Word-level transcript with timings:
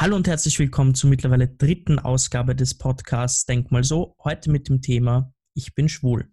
Hallo 0.00 0.14
und 0.14 0.28
herzlich 0.28 0.60
willkommen 0.60 0.94
zur 0.94 1.10
mittlerweile 1.10 1.48
dritten 1.48 1.98
Ausgabe 1.98 2.54
des 2.54 2.78
Podcasts 2.78 3.46
Denk 3.46 3.72
mal 3.72 3.82
so. 3.82 4.14
Heute 4.22 4.48
mit 4.48 4.68
dem 4.68 4.80
Thema 4.80 5.34
Ich 5.54 5.74
bin 5.74 5.88
schwul. 5.88 6.32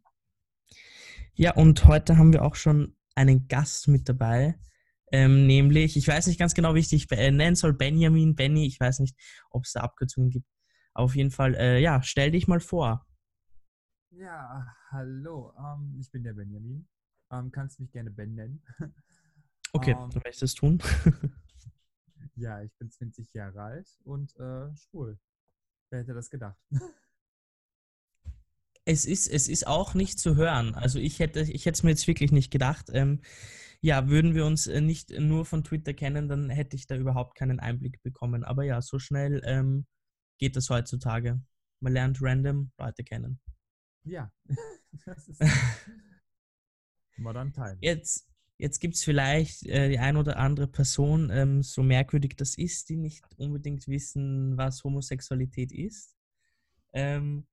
Ja, 1.34 1.55
und 1.55 1.83
heute 1.86 2.20
haben 2.20 2.31
wir 2.31 2.43
auch 2.43 2.54
schon 2.54 2.96
einen 3.15 3.47
Gast 3.47 3.88
mit 3.88 4.07
dabei, 4.07 4.59
ähm, 5.12 5.47
nämlich, 5.47 5.97
ich 5.97 6.07
weiß 6.07 6.28
nicht 6.28 6.38
ganz 6.38 6.54
genau, 6.54 6.75
wie 6.75 6.79
ich 6.81 6.89
dich 6.89 7.09
nennen 7.09 7.55
soll, 7.55 7.73
Benjamin, 7.73 8.36
Benny, 8.36 8.67
ich 8.67 8.79
weiß 8.79 8.99
nicht, 8.99 9.17
ob 9.50 9.64
es 9.64 9.71
da 9.71 9.79
Abkürzungen 9.79 10.29
gibt. 10.29 10.45
Auf 10.93 11.16
jeden 11.16 11.32
Fall, 11.32 11.55
äh, 11.55 11.79
ja, 11.82 12.04
stell 12.04 12.29
dich 12.29 12.47
mal 12.47 12.59
vor. 12.59 13.07
Ja, 14.11 14.68
hallo, 14.91 15.54
ähm, 15.57 15.97
ich 16.00 16.11
bin 16.11 16.23
der 16.23 16.34
Benjamin. 16.34 16.88
Ähm, 17.32 17.52
kannst 17.52 17.79
mich 17.79 17.91
gerne 17.91 18.11
Ben 18.11 18.36
nennen. 18.36 18.63
Okay, 19.73 19.91
ähm, 19.91 19.97
dann 20.11 20.23
werde 20.23 20.29
ich 20.29 20.39
das 20.39 20.54
tun. 20.54 20.84
Ja, 22.36 22.62
ich 22.62 22.73
bin 22.78 22.89
20 22.89 23.34
Jahre 23.34 23.62
alt 23.62 24.00
und 24.04 24.36
äh, 24.38 24.76
schwul. 24.76 25.20
Wer 25.90 25.99
hätte 25.99 26.13
das 26.13 26.30
gedacht? 26.30 26.58
Es 28.88 29.05
ist, 29.05 29.27
es 29.27 29.48
ist 29.48 29.66
auch 29.66 29.95
nicht 29.95 30.20
zu 30.20 30.35
hören. 30.35 30.76
Also 30.76 30.99
ich 30.99 31.18
hätte 31.18 31.41
ich 31.41 31.66
hätte 31.66 31.76
es 31.77 31.82
mir 31.82 31.90
jetzt 31.90 32.05
wirklich 32.05 32.32
nicht 32.32 32.52
gedacht. 32.52 32.91
Ähm, 32.94 33.22
ja, 33.82 34.09
würden 34.09 34.35
wir 34.35 34.46
uns 34.46 34.68
äh, 34.68 34.80
nicht 34.80 35.09
nur 35.09 35.46
von 35.46 35.63
Twitter 35.63 35.94
kennen, 35.94 36.27
dann 36.27 36.52
hätte 36.52 36.76
ich 36.76 36.85
da 36.85 36.96
überhaupt 36.96 37.35
keinen 37.35 37.59
Einblick 37.59 38.02
bekommen. 38.04 38.44
Aber 38.44 38.63
ja, 38.63 38.82
so 38.84 38.99
schnell 38.99 39.41
ähm, 39.44 39.88
geht 40.38 40.55
das 40.55 40.70
heutzutage. 40.70 41.41
Man 41.80 41.94
lernt 41.94 42.21
random 42.21 42.71
Leute 42.77 43.04
kennen. 43.04 43.40
Ja, 44.04 44.32
das 45.05 45.27
ist 45.27 45.41
modern 47.18 47.54
time. 47.54 47.77
Jetzt, 47.82 48.27
Jetzt 48.58 48.80
gibt 48.80 48.95
es 48.95 49.04
vielleicht 49.04 49.66
äh, 49.66 49.90
die 49.90 50.00
ein 50.00 50.16
oder 50.16 50.38
andere 50.38 50.68
Person, 50.68 51.30
ähm, 51.30 51.62
so 51.62 51.84
merkwürdig 51.84 52.36
das 52.38 52.58
ist, 52.58 52.90
die 52.90 52.96
nicht 52.96 53.23
unbedingt 53.38 53.88
wissen, 53.88 54.58
was 54.58 54.84
Homosexualität 54.84 55.73
ist. 55.73 56.16
Ähm, 56.94 57.48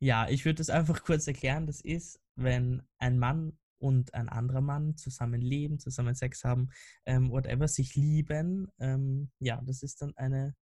ja, 0.00 0.28
ich 0.28 0.44
würde 0.44 0.56
das 0.56 0.70
einfach 0.70 1.02
kurz 1.02 1.26
erklären. 1.26 1.66
Das 1.66 1.80
ist, 1.80 2.20
wenn 2.36 2.82
ein 2.98 3.18
Mann 3.18 3.58
und 3.78 4.14
ein 4.14 4.28
anderer 4.28 4.60
Mann 4.60 4.96
zusammen 4.96 5.40
leben, 5.40 5.78
zusammen 5.78 6.14
Sex 6.14 6.44
haben, 6.44 6.70
ähm, 7.04 7.30
whatever, 7.30 7.68
sich 7.68 7.94
lieben. 7.94 8.68
Ähm, 8.78 9.30
ja, 9.40 9.60
das 9.64 9.82
ist 9.82 10.00
dann 10.00 10.16
eine, 10.16 10.54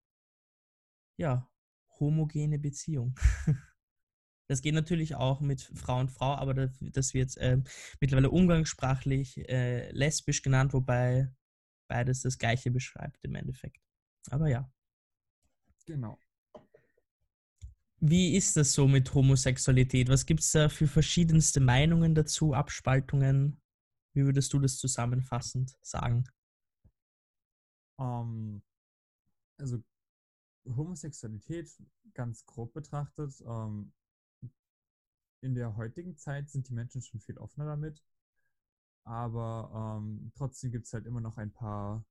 ja, 1.19 1.49
homogene 2.01 2.59
Beziehung. 2.59 3.15
Das 4.49 4.61
geht 4.61 4.75
natürlich 4.75 5.15
auch 5.15 5.41
mit 5.41 5.63
Frau 5.75 6.01
und 6.01 6.11
Frau, 6.11 6.35
aber 6.35 6.53
das, 6.53 6.71
das 6.81 7.15
wird 7.15 7.37
äh, 7.39 7.63
mittlerweile 8.01 8.31
umgangssprachlich 8.31 9.39
äh, 9.49 9.91
lesbisch 9.93 10.43
genannt, 10.43 10.75
wobei 10.75 11.31
beides 11.89 12.23
das 12.23 12.39
Gleiche 12.39 12.71
beschreibt 12.71 13.25
im 13.25 13.35
Endeffekt. 13.35 13.81
Aber 14.31 14.49
ja. 14.49 14.71
Genau. 15.87 16.19
Wie 18.01 18.37
ist 18.37 18.57
das 18.57 18.75
so 18.75 18.87
mit 18.87 19.15
Homosexualität? 19.15 20.09
Was 20.09 20.27
gibt 20.27 20.41
es 20.41 20.53
da 20.53 20.69
für 20.69 20.87
verschiedenste 20.87 21.61
Meinungen 21.61 22.15
dazu, 22.15 22.53
Abspaltungen? 22.53 23.61
Wie 24.13 24.25
würdest 24.25 24.53
du 24.53 24.59
das 24.59 24.77
zusammenfassend 24.77 25.75
sagen? 25.81 26.25
Um, 27.97 28.07
ähm, 28.07 28.63
also 29.59 29.83
Homosexualität 30.67 31.71
ganz 32.13 32.45
grob 32.45 32.75
betrachtet 32.75 33.41
um, 33.41 33.49
ähm, 33.51 33.93
in 35.45 35.55
der 35.55 35.77
heutigen 35.77 36.17
Zeit 36.17 36.49
sind 36.49 36.69
die 36.69 36.73
Menschen 36.73 37.03
schon 37.03 37.21
viel 37.21 37.39
offener 37.39 37.67
damit. 37.67 38.03
Aber 39.05 39.99
ähm, 40.01 40.33
trotzdem 40.35 40.73
gibt 40.73 40.87
es 40.87 40.93
halt 40.95 41.05
immer 41.05 41.21
noch 41.21 41.37
ein 41.37 41.53
paar, 41.53 42.05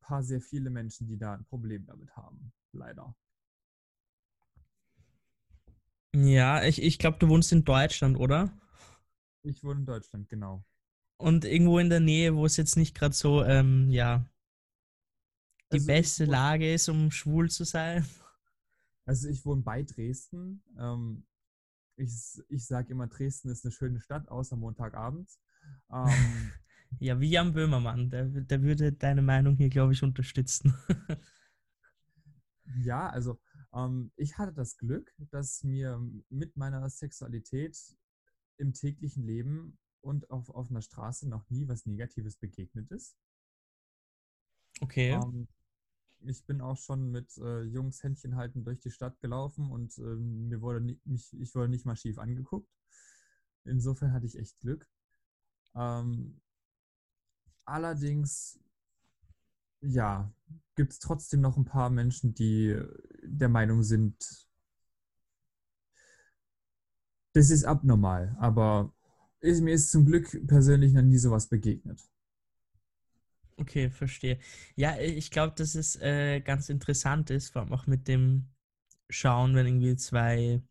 paar 0.00 0.22
sehr 0.22 0.40
viele 0.40 0.70
Menschen, 0.70 1.06
die 1.06 1.18
da 1.18 1.34
ein 1.34 1.44
Problem 1.44 1.84
damit 1.86 2.16
haben. 2.16 2.52
Leider. 2.72 3.14
Ja, 6.14 6.64
ich, 6.64 6.82
ich 6.82 6.98
glaube, 6.98 7.18
du 7.18 7.28
wohnst 7.28 7.52
in 7.52 7.64
Deutschland, 7.64 8.16
oder? 8.18 8.50
Ich 9.42 9.62
wohne 9.62 9.80
in 9.80 9.86
Deutschland, 9.86 10.28
genau. 10.28 10.64
Und 11.18 11.44
irgendwo 11.44 11.78
in 11.78 11.90
der 11.90 12.00
Nähe, 12.00 12.34
wo 12.34 12.46
es 12.46 12.56
jetzt 12.56 12.76
nicht 12.76 12.96
gerade 12.96 13.14
so, 13.14 13.44
ähm, 13.44 13.90
ja, 13.90 14.24
die 15.70 15.76
also 15.76 15.86
beste 15.86 16.24
Lage 16.24 16.72
ist, 16.72 16.88
um 16.88 17.10
schwul 17.10 17.50
zu 17.50 17.64
sein. 17.64 18.06
Also 19.04 19.28
ich 19.28 19.44
wohne 19.44 19.62
bei 19.62 19.82
Dresden. 19.82 20.62
Ähm, 20.78 21.26
ich, 22.00 22.42
ich 22.48 22.66
sage 22.66 22.92
immer, 22.92 23.06
Dresden 23.06 23.50
ist 23.50 23.64
eine 23.64 23.72
schöne 23.72 24.00
Stadt, 24.00 24.28
außer 24.28 24.56
Montagabends. 24.56 25.40
Ähm, 25.92 26.52
ja, 26.98 27.20
wie 27.20 27.30
Jan 27.30 27.52
Böhmermann, 27.52 28.10
der, 28.10 28.26
der 28.26 28.62
würde 28.62 28.92
deine 28.92 29.22
Meinung 29.22 29.56
hier, 29.56 29.68
glaube 29.68 29.92
ich, 29.92 30.02
unterstützen. 30.02 30.74
ja, 32.82 33.08
also 33.10 33.38
ähm, 33.72 34.12
ich 34.16 34.38
hatte 34.38 34.52
das 34.52 34.76
Glück, 34.78 35.14
dass 35.30 35.62
mir 35.62 36.00
mit 36.30 36.56
meiner 36.56 36.88
Sexualität 36.88 37.76
im 38.56 38.72
täglichen 38.72 39.24
Leben 39.24 39.78
und 40.00 40.30
auf, 40.30 40.70
einer 40.70 40.82
Straße 40.82 41.28
noch 41.28 41.48
nie 41.50 41.68
was 41.68 41.84
Negatives 41.84 42.36
begegnet 42.36 42.90
ist. 42.90 43.16
Okay. 44.80 45.10
Ähm, 45.10 45.48
ich 46.24 46.44
bin 46.44 46.60
auch 46.60 46.76
schon 46.76 47.10
mit 47.10 47.36
äh, 47.38 47.62
Jungs 47.62 48.02
Händchen 48.02 48.36
halten 48.36 48.64
durch 48.64 48.80
die 48.80 48.90
Stadt 48.90 49.20
gelaufen 49.20 49.70
und 49.70 49.96
äh, 49.98 50.02
mir 50.02 50.60
wurde 50.60 50.80
nicht, 50.80 51.06
nicht, 51.06 51.32
ich 51.34 51.54
wurde 51.54 51.68
nicht 51.68 51.86
mal 51.86 51.96
schief 51.96 52.18
angeguckt. 52.18 52.68
Insofern 53.64 54.12
hatte 54.12 54.26
ich 54.26 54.38
echt 54.38 54.58
Glück. 54.60 54.86
Ähm, 55.74 56.40
allerdings, 57.64 58.58
ja, 59.80 60.32
gibt 60.76 60.92
es 60.92 60.98
trotzdem 60.98 61.40
noch 61.40 61.56
ein 61.56 61.64
paar 61.64 61.90
Menschen, 61.90 62.34
die 62.34 62.78
der 63.22 63.48
Meinung 63.48 63.82
sind, 63.82 64.16
das 67.32 67.50
ist 67.50 67.64
abnormal. 67.64 68.36
Aber 68.38 68.92
ist, 69.40 69.60
mir 69.62 69.74
ist 69.74 69.90
zum 69.90 70.04
Glück 70.04 70.46
persönlich 70.46 70.92
noch 70.92 71.02
nie 71.02 71.18
sowas 71.18 71.48
begegnet. 71.48 72.09
Okay, 73.60 73.90
verstehe. 73.90 74.38
Ja, 74.74 74.98
ich 74.98 75.30
glaube, 75.30 75.54
dass 75.56 75.74
es 75.74 75.96
äh, 75.96 76.40
ganz 76.40 76.70
interessant 76.70 77.28
ist, 77.28 77.50
vor 77.50 77.62
allem 77.62 77.72
auch 77.72 77.86
mit 77.86 78.08
dem 78.08 78.48
Schauen, 79.10 79.54
wenn 79.54 79.66
irgendwie 79.66 79.96
zwei 79.96 80.62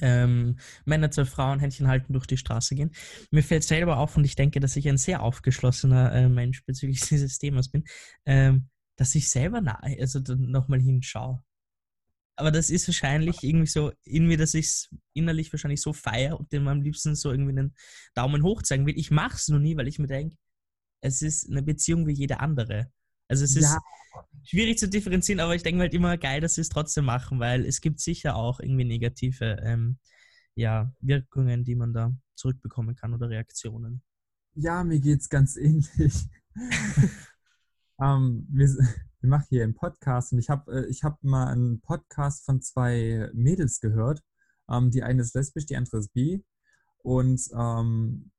ähm, 0.00 0.58
Männer, 0.84 1.10
zwei 1.12 1.24
Frauen 1.24 1.60
Händchen 1.60 1.86
halten 1.86 2.12
durch 2.12 2.26
die 2.26 2.36
Straße 2.36 2.74
gehen. 2.74 2.90
Mir 3.30 3.42
fällt 3.44 3.62
selber 3.62 3.98
auf 3.98 4.16
und 4.16 4.24
ich 4.24 4.34
denke, 4.34 4.58
dass 4.58 4.76
ich 4.76 4.88
ein 4.88 4.98
sehr 4.98 5.22
aufgeschlossener 5.22 6.12
äh, 6.12 6.28
Mensch 6.28 6.64
bezüglich 6.64 7.00
dieses 7.08 7.38
Themas 7.38 7.68
bin, 7.70 7.84
ähm, 8.26 8.68
dass 8.96 9.14
ich 9.14 9.30
selber 9.30 9.60
nahe, 9.60 9.96
also 10.00 10.20
nochmal 10.36 10.80
hinschaue. 10.80 11.42
Aber 12.36 12.50
das 12.50 12.70
ist 12.70 12.88
wahrscheinlich 12.88 13.44
irgendwie 13.44 13.66
so 13.66 13.92
in 14.02 14.26
mir, 14.26 14.38
dass 14.38 14.54
ich 14.54 14.66
es 14.66 14.88
innerlich 15.12 15.52
wahrscheinlich 15.52 15.82
so 15.82 15.92
feiere 15.92 16.40
und 16.40 16.52
dem 16.52 16.66
am 16.68 16.82
liebsten 16.82 17.14
so 17.14 17.30
irgendwie 17.30 17.52
einen 17.58 17.74
Daumen 18.14 18.42
hoch 18.42 18.62
zeigen 18.62 18.86
will. 18.86 18.98
Ich 18.98 19.10
mache 19.10 19.36
es 19.36 19.48
nur 19.48 19.60
nie, 19.60 19.76
weil 19.76 19.88
ich 19.88 19.98
mir 19.98 20.06
denke, 20.06 20.36
es 21.00 21.22
ist 21.22 21.50
eine 21.50 21.62
Beziehung 21.62 22.06
wie 22.06 22.12
jede 22.12 22.40
andere. 22.40 22.90
Also 23.28 23.44
es 23.44 23.56
ist 23.56 23.72
ja. 23.72 23.78
schwierig 24.42 24.78
zu 24.78 24.88
differenzieren, 24.88 25.40
aber 25.40 25.54
ich 25.54 25.62
denke 25.62 25.80
halt 25.80 25.94
immer 25.94 26.18
geil, 26.18 26.40
dass 26.40 26.54
sie 26.54 26.62
es 26.62 26.68
trotzdem 26.68 27.04
machen, 27.04 27.38
weil 27.38 27.64
es 27.64 27.80
gibt 27.80 28.00
sicher 28.00 28.36
auch 28.36 28.60
irgendwie 28.60 28.84
negative 28.84 29.58
ähm, 29.62 29.98
ja, 30.54 30.92
Wirkungen, 31.00 31.64
die 31.64 31.76
man 31.76 31.92
da 31.92 32.12
zurückbekommen 32.34 32.96
kann 32.96 33.14
oder 33.14 33.28
Reaktionen. 33.28 34.02
Ja, 34.54 34.82
mir 34.82 35.00
geht 35.00 35.20
es 35.20 35.28
ganz 35.28 35.56
ähnlich. 35.56 36.28
ähm, 38.02 38.46
wir, 38.50 38.68
wir, 38.68 39.28
machen 39.28 39.46
hier 39.48 39.62
einen 39.62 39.74
Podcast 39.74 40.32
und 40.32 40.38
ich 40.40 40.50
habe 40.50 40.72
äh, 40.72 40.86
ich 40.86 41.04
hab 41.04 41.22
mal 41.22 41.52
einen 41.52 41.80
Podcast 41.80 42.44
von 42.44 42.60
zwei 42.60 43.30
Mädels 43.32 43.80
gehört. 43.80 44.22
Ähm, 44.68 44.90
die 44.90 45.02
eine 45.02 45.22
ist 45.22 45.34
lesbisch, 45.34 45.66
die 45.66 45.76
andere 45.76 45.98
ist 45.98 46.12
bi. 46.12 46.44
Und 47.02 47.40
ähm, 47.56 48.32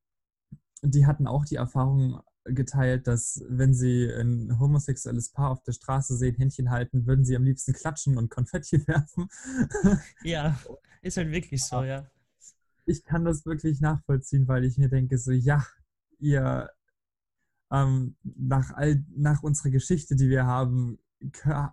die 0.82 1.06
hatten 1.06 1.26
auch 1.26 1.44
die 1.44 1.56
Erfahrung 1.56 2.20
geteilt, 2.44 3.06
dass 3.06 3.42
wenn 3.48 3.74
sie 3.74 4.08
ein 4.08 4.58
homosexuelles 4.58 5.30
Paar 5.30 5.50
auf 5.50 5.62
der 5.62 5.72
Straße 5.72 6.16
sehen, 6.16 6.36
Händchen 6.36 6.70
halten, 6.70 7.06
würden 7.06 7.24
sie 7.24 7.36
am 7.36 7.44
liebsten 7.44 7.72
klatschen 7.72 8.18
und 8.18 8.30
Konfetti 8.30 8.86
werfen. 8.86 9.28
Ja, 10.22 10.58
ist 11.02 11.16
halt 11.16 11.30
wirklich 11.30 11.64
so, 11.64 11.82
ja. 11.82 12.06
Ich 12.84 13.04
kann 13.04 13.24
das 13.24 13.46
wirklich 13.46 13.80
nachvollziehen, 13.80 14.48
weil 14.48 14.64
ich 14.64 14.76
mir 14.76 14.88
denke, 14.88 15.18
so, 15.18 15.30
ja, 15.30 15.64
ihr 16.18 16.68
ähm, 17.70 18.16
nach, 18.22 18.72
all, 18.74 19.04
nach 19.16 19.42
unserer 19.42 19.70
Geschichte, 19.70 20.16
die 20.16 20.28
wir 20.28 20.46
haben, 20.46 20.98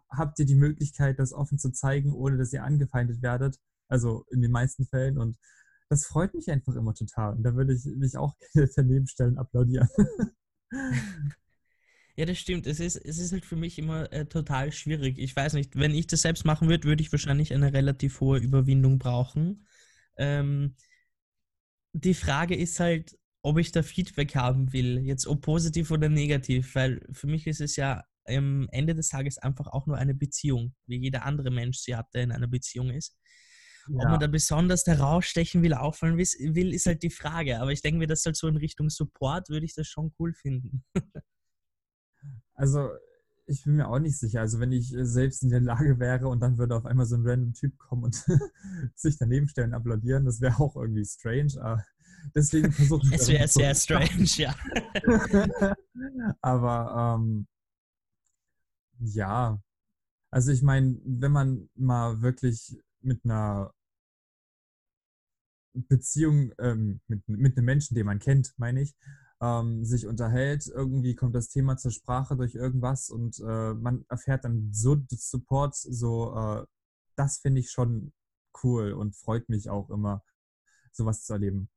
habt 0.10 0.40
ihr 0.40 0.46
die 0.46 0.56
Möglichkeit, 0.56 1.20
das 1.20 1.34
offen 1.34 1.58
zu 1.58 1.72
zeigen, 1.72 2.14
ohne 2.14 2.38
dass 2.38 2.54
ihr 2.54 2.64
angefeindet 2.64 3.22
werdet. 3.22 3.60
Also 3.88 4.26
in 4.30 4.42
den 4.42 4.52
meisten 4.52 4.86
Fällen. 4.86 5.18
Und 5.18 5.38
das 5.90 6.06
freut 6.06 6.36
mich 6.36 6.50
einfach 6.52 6.76
immer 6.76 6.94
total. 6.94 7.36
Und 7.36 7.44
da 7.44 7.56
würde 7.56 7.74
ich 7.74 7.86
mich 7.86 8.16
auch 8.18 8.36
gerne 8.54 8.70
daneben 8.76 9.08
stellen, 9.08 9.38
applaudieren. 9.38 9.90
Ja, 12.16 12.26
das 12.26 12.38
stimmt. 12.38 12.68
Es 12.68 12.80
ist, 12.80 12.98
es 12.98 13.18
ist 13.18 13.32
halt 13.32 13.46
für 13.46 13.56
mich 13.56 13.78
immer 13.80 14.12
äh, 14.12 14.26
total 14.26 14.72
schwierig. 14.72 15.18
Ich 15.20 15.36
weiß 15.36 15.54
nicht, 15.54 15.76
wenn 15.78 15.96
ich 15.96 16.08
das 16.08 16.22
selbst 16.22 16.46
machen 16.46 16.68
würde, 16.68 16.88
würde 16.88 17.02
ich 17.02 17.12
wahrscheinlich 17.12 17.54
eine 17.54 17.72
relativ 17.74 18.20
hohe 18.20 18.40
Überwindung 18.40 19.00
brauchen. 19.00 19.66
Ähm, 20.18 20.76
die 21.94 22.14
Frage 22.14 22.56
ist 22.56 22.80
halt, 22.80 23.18
ob 23.42 23.58
ich 23.58 23.72
da 23.72 23.84
Feedback 23.84 24.36
haben 24.36 24.74
will, 24.74 25.00
jetzt 25.00 25.28
ob 25.28 25.42
positiv 25.42 25.92
oder 25.92 26.10
negativ, 26.10 26.76
weil 26.76 27.02
für 27.14 27.28
mich 27.28 27.48
ist 27.48 27.62
es 27.62 27.76
ja 27.76 28.04
am 28.28 28.68
Ende 28.72 28.94
des 28.96 29.10
Tages 29.10 29.38
einfach 29.38 29.68
auch 29.68 29.88
nur 29.88 29.98
eine 29.98 30.14
Beziehung, 30.14 30.76
wie 30.86 30.98
jeder 30.98 31.26
andere 31.26 31.50
Mensch 31.52 31.80
sie 31.80 31.96
hat, 31.96 32.14
der 32.14 32.24
in 32.24 32.32
einer 32.32 32.48
Beziehung 32.48 32.92
ist. 32.92 33.18
Ja. 33.88 33.98
Ob 33.98 34.04
man 34.04 34.20
da 34.20 34.28
besonders 34.28 34.86
herausstechen 34.86 35.64
will, 35.64 35.74
auffallen 35.74 36.18
will, 36.18 36.74
ist 36.74 36.86
halt 36.86 37.04
die 37.04 37.10
Frage. 37.10 37.60
Aber 37.60 37.72
ich 37.72 37.82
denke 37.82 38.00
mir, 38.00 38.08
das 38.08 38.26
halt 38.26 38.36
so 38.36 38.48
in 38.48 38.58
Richtung 38.58 38.90
Support 38.90 39.50
würde 39.50 39.66
ich 39.66 39.74
das 39.74 39.88
schon 39.88 40.14
cool 40.20 40.34
finden. 40.34 40.84
also, 42.54 42.90
ich 43.46 43.64
bin 43.64 43.78
mir 43.78 43.88
auch 43.88 44.00
nicht 44.00 44.18
sicher. 44.18 44.42
Also, 44.42 44.60
wenn 44.60 44.72
ich 44.72 44.94
selbst 45.02 45.44
in 45.44 45.50
der 45.50 45.62
Lage 45.62 46.00
wäre 46.00 46.28
und 46.28 46.40
dann 46.40 46.58
würde 46.58 46.76
auf 46.76 46.86
einmal 46.86 47.06
so 47.06 47.16
ein 47.16 47.26
random 47.26 47.54
Typ 47.54 47.78
kommen 47.78 48.04
und 48.04 48.24
sich 48.96 49.18
daneben 49.18 49.48
stellen, 49.48 49.74
applaudieren, 49.74 50.26
das 50.26 50.42
wäre 50.42 50.60
auch 50.60 50.76
irgendwie 50.76 51.06
strange. 51.06 51.54
Aber 51.60 51.84
deswegen 52.36 52.72
versuche 52.72 53.08
ich 53.08 53.14
Es 53.14 53.28
wäre 53.28 53.48
sehr 53.48 53.74
strange, 53.76 54.26
ja. 54.36 54.56
Aber 56.42 57.18
ähm, 57.20 57.48
ja, 59.00 59.62
also 60.32 60.52
ich 60.52 60.62
meine, 60.62 61.00
wenn 61.04 61.32
man 61.32 61.70
mal 61.76 62.22
wirklich 62.22 62.78
mit 63.02 63.24
einer 63.26 63.74
Beziehung 65.74 66.52
ähm, 66.60 67.00
mit, 67.08 67.28
mit 67.28 67.58
einem 67.58 67.66
Menschen, 67.66 67.96
den 67.96 68.06
man 68.06 68.20
kennt, 68.20 68.54
meine 68.58 68.82
ich, 68.82 68.96
ähm, 69.42 69.86
sich 69.86 70.08
unterhält. 70.08 70.68
Irgendwie 70.68 71.16
kommt 71.16 71.36
das 71.36 71.50
Thema 71.50 71.78
zur 71.78 71.92
Sprache 71.92 72.36
durch 72.36 72.56
irgendwas 72.56 73.10
und 73.10 73.40
äh, 73.40 73.74
man 73.74 74.06
erfährt 74.10 74.46
dann 74.46 74.70
so 74.74 74.98
Support, 75.10 75.76
so 75.76 76.36
äh, 76.36 76.66
das 77.16 77.40
finde 77.40 77.62
ich 77.62 77.72
schon 77.72 78.14
cool 78.64 78.94
und 78.94 79.16
freut 79.16 79.50
mich 79.50 79.70
auch 79.70 79.90
immer, 79.90 80.24
sowas 80.92 81.24
zu 81.24 81.34
erleben. 81.34 81.70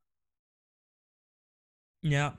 Ja. 2.03 2.39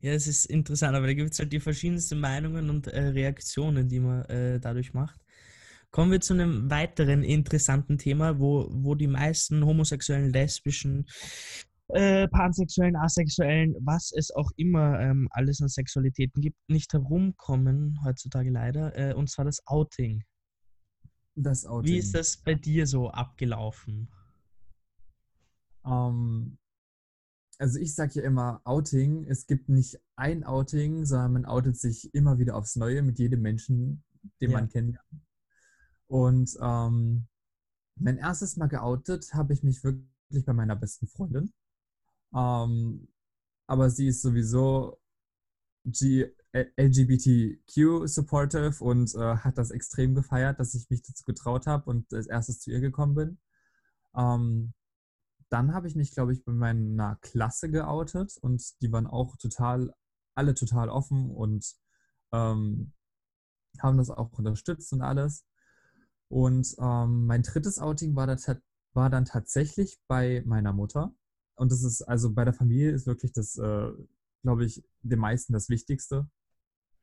Ja, 0.00 0.12
es 0.12 0.26
ist 0.26 0.44
interessant, 0.46 0.94
aber 0.94 1.06
da 1.06 1.14
gibt 1.14 1.32
es 1.32 1.38
halt 1.38 1.52
die 1.52 1.60
verschiedensten 1.60 2.20
Meinungen 2.20 2.68
und 2.68 2.88
äh, 2.88 3.00
Reaktionen, 3.08 3.88
die 3.88 4.00
man 4.00 4.22
äh, 4.26 4.60
dadurch 4.60 4.92
macht. 4.92 5.23
Kommen 5.94 6.10
wir 6.10 6.20
zu 6.20 6.34
einem 6.34 6.68
weiteren 6.72 7.22
interessanten 7.22 7.98
Thema, 7.98 8.40
wo, 8.40 8.66
wo 8.68 8.96
die 8.96 9.06
meisten 9.06 9.64
homosexuellen, 9.64 10.32
lesbischen, 10.32 11.06
äh, 11.90 12.26
pansexuellen, 12.26 12.96
asexuellen, 12.96 13.76
was 13.78 14.10
es 14.10 14.32
auch 14.32 14.50
immer 14.56 14.98
ähm, 14.98 15.28
alles 15.30 15.60
an 15.60 15.68
Sexualitäten 15.68 16.42
gibt, 16.42 16.56
nicht 16.66 16.92
herumkommen 16.92 18.00
heutzutage 18.04 18.50
leider, 18.50 18.98
äh, 18.98 19.14
und 19.14 19.30
zwar 19.30 19.44
das 19.44 19.64
Outing. 19.66 20.24
Das 21.36 21.64
Outing. 21.64 21.92
Wie 21.92 21.98
ist 21.98 22.12
das 22.12 22.38
bei 22.38 22.54
dir 22.54 22.88
so 22.88 23.10
abgelaufen? 23.10 24.08
Um, 25.84 25.92
ähm, 25.92 26.58
also 27.60 27.78
ich 27.78 27.94
sage 27.94 28.14
ja 28.14 28.22
immer 28.22 28.60
Outing, 28.64 29.26
es 29.28 29.46
gibt 29.46 29.68
nicht 29.68 30.00
ein 30.16 30.42
Outing, 30.42 31.04
sondern 31.04 31.34
man 31.34 31.44
outet 31.44 31.78
sich 31.78 32.12
immer 32.14 32.40
wieder 32.40 32.56
aufs 32.56 32.74
Neue 32.74 33.02
mit 33.02 33.20
jedem 33.20 33.42
Menschen, 33.42 34.02
den 34.40 34.50
ja. 34.50 34.58
man 34.58 34.68
kennt. 34.68 34.98
Und 36.06 36.56
ähm, 36.60 37.26
mein 37.96 38.18
erstes 38.18 38.56
Mal 38.56 38.68
geoutet 38.68 39.34
habe 39.34 39.52
ich 39.52 39.62
mich 39.62 39.82
wirklich 39.84 40.44
bei 40.44 40.52
meiner 40.52 40.76
besten 40.76 41.06
Freundin. 41.06 41.52
Ähm, 42.34 43.08
aber 43.66 43.90
sie 43.90 44.08
ist 44.08 44.22
sowieso 44.22 44.98
G 45.84 46.30
LGBTQ 46.52 48.06
supportive 48.06 48.76
und 48.82 49.12
äh, 49.16 49.36
hat 49.38 49.58
das 49.58 49.72
extrem 49.72 50.14
gefeiert, 50.14 50.60
dass 50.60 50.74
ich 50.74 50.88
mich 50.88 51.02
dazu 51.02 51.24
getraut 51.24 51.66
habe 51.66 51.90
und 51.90 52.12
als 52.14 52.28
erstes 52.28 52.60
zu 52.60 52.70
ihr 52.70 52.80
gekommen 52.80 53.14
bin. 53.16 53.38
Ähm, 54.14 54.72
dann 55.48 55.74
habe 55.74 55.88
ich 55.88 55.96
mich, 55.96 56.12
glaube 56.12 56.32
ich, 56.32 56.44
bei 56.44 56.52
meiner 56.52 57.16
Klasse 57.22 57.70
geoutet 57.70 58.36
und 58.40 58.62
die 58.82 58.92
waren 58.92 59.06
auch 59.06 59.36
total, 59.36 59.92
alle 60.36 60.54
total 60.54 60.88
offen 60.88 61.30
und 61.30 61.74
ähm, 62.32 62.92
haben 63.80 63.98
das 63.98 64.10
auch 64.10 64.32
unterstützt 64.32 64.92
und 64.92 65.02
alles. 65.02 65.44
Und 66.28 66.74
ähm, 66.78 67.26
mein 67.26 67.42
drittes 67.42 67.78
Outing 67.78 68.16
war, 68.16 68.26
da 68.26 68.36
war, 68.92 69.10
dann 69.10 69.24
tatsächlich 69.24 70.00
bei 70.08 70.42
meiner 70.46 70.72
Mutter. 70.72 71.14
Und 71.56 71.70
das 71.72 71.82
ist, 71.82 72.02
also 72.02 72.32
bei 72.32 72.44
der 72.44 72.54
Familie 72.54 72.90
ist 72.90 73.06
wirklich 73.06 73.32
das, 73.32 73.56
äh, 73.58 73.90
glaube 74.42 74.64
ich, 74.64 74.84
den 75.02 75.18
meisten 75.18 75.52
das 75.52 75.68
Wichtigste. 75.68 76.28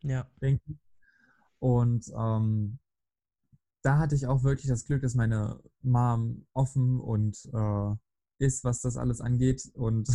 Ja. 0.04 0.28
Denken. 0.42 0.80
Und 1.60 2.12
ähm, 2.18 2.80
da 3.84 3.98
hatte 3.98 4.16
ich 4.16 4.28
auch 4.28 4.44
wirklich 4.44 4.68
das 4.68 4.86
Glück, 4.86 5.02
dass 5.02 5.16
meine 5.16 5.62
Mom 5.82 6.46
offen 6.54 7.00
und 7.00 7.38
äh, 7.54 7.96
ist, 8.40 8.64
was 8.64 8.82
das 8.82 8.98
alles 8.98 9.22
angeht. 9.22 9.70
Und 9.74 10.08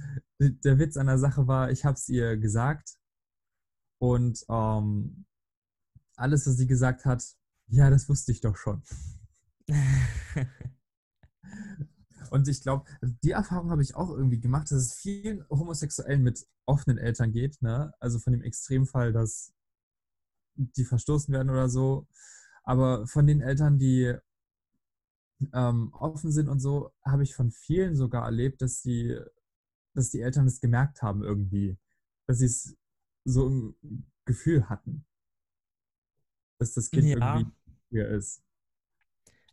der 0.38 0.78
Witz 0.78 0.96
an 0.96 1.06
der 1.06 1.18
Sache 1.18 1.46
war, 1.46 1.70
ich 1.70 1.84
habe 1.84 1.94
es 1.94 2.08
ihr 2.08 2.36
gesagt. 2.36 2.96
Und 3.98 4.44
ähm, 4.48 5.24
alles, 6.16 6.46
was 6.46 6.56
sie 6.56 6.66
gesagt 6.66 7.04
hat, 7.04 7.24
ja, 7.72 7.88
das 7.88 8.08
wusste 8.08 8.32
ich 8.32 8.40
doch 8.42 8.56
schon. 8.56 8.82
Und 12.30 12.48
ich 12.48 12.60
glaube, 12.62 12.84
die 13.02 13.30
Erfahrung 13.30 13.70
habe 13.70 13.82
ich 13.82 13.94
auch 13.94 14.10
irgendwie 14.10 14.40
gemacht, 14.40 14.70
dass 14.70 14.78
es 14.78 14.94
vielen 14.94 15.44
Homosexuellen 15.48 16.22
mit 16.22 16.46
offenen 16.66 16.98
Eltern 16.98 17.32
geht. 17.32 17.60
Ne? 17.62 17.94
Also 17.98 18.18
von 18.18 18.34
dem 18.34 18.42
Extremfall, 18.42 19.12
dass 19.12 19.54
die 20.54 20.84
verstoßen 20.84 21.32
werden 21.32 21.48
oder 21.48 21.70
so. 21.70 22.06
Aber 22.62 23.06
von 23.06 23.26
den 23.26 23.40
Eltern, 23.40 23.78
die 23.78 24.14
ähm, 25.54 25.94
offen 25.94 26.30
sind 26.30 26.48
und 26.48 26.60
so, 26.60 26.92
habe 27.04 27.22
ich 27.22 27.34
von 27.34 27.50
vielen 27.50 27.96
sogar 27.96 28.26
erlebt, 28.26 28.60
dass 28.60 28.82
die, 28.82 29.18
dass 29.94 30.10
die 30.10 30.20
Eltern 30.20 30.46
es 30.46 30.60
gemerkt 30.60 31.00
haben 31.02 31.22
irgendwie. 31.22 31.78
Dass 32.26 32.38
sie 32.38 32.46
es 32.46 32.76
so 33.24 33.46
im 33.46 33.76
Gefühl 34.26 34.68
hatten. 34.68 35.06
Dass 36.58 36.74
das 36.74 36.90
Kind 36.90 37.08
ja. 37.08 37.16
irgendwie 37.16 37.50
hier 37.92 38.08
ist. 38.08 38.42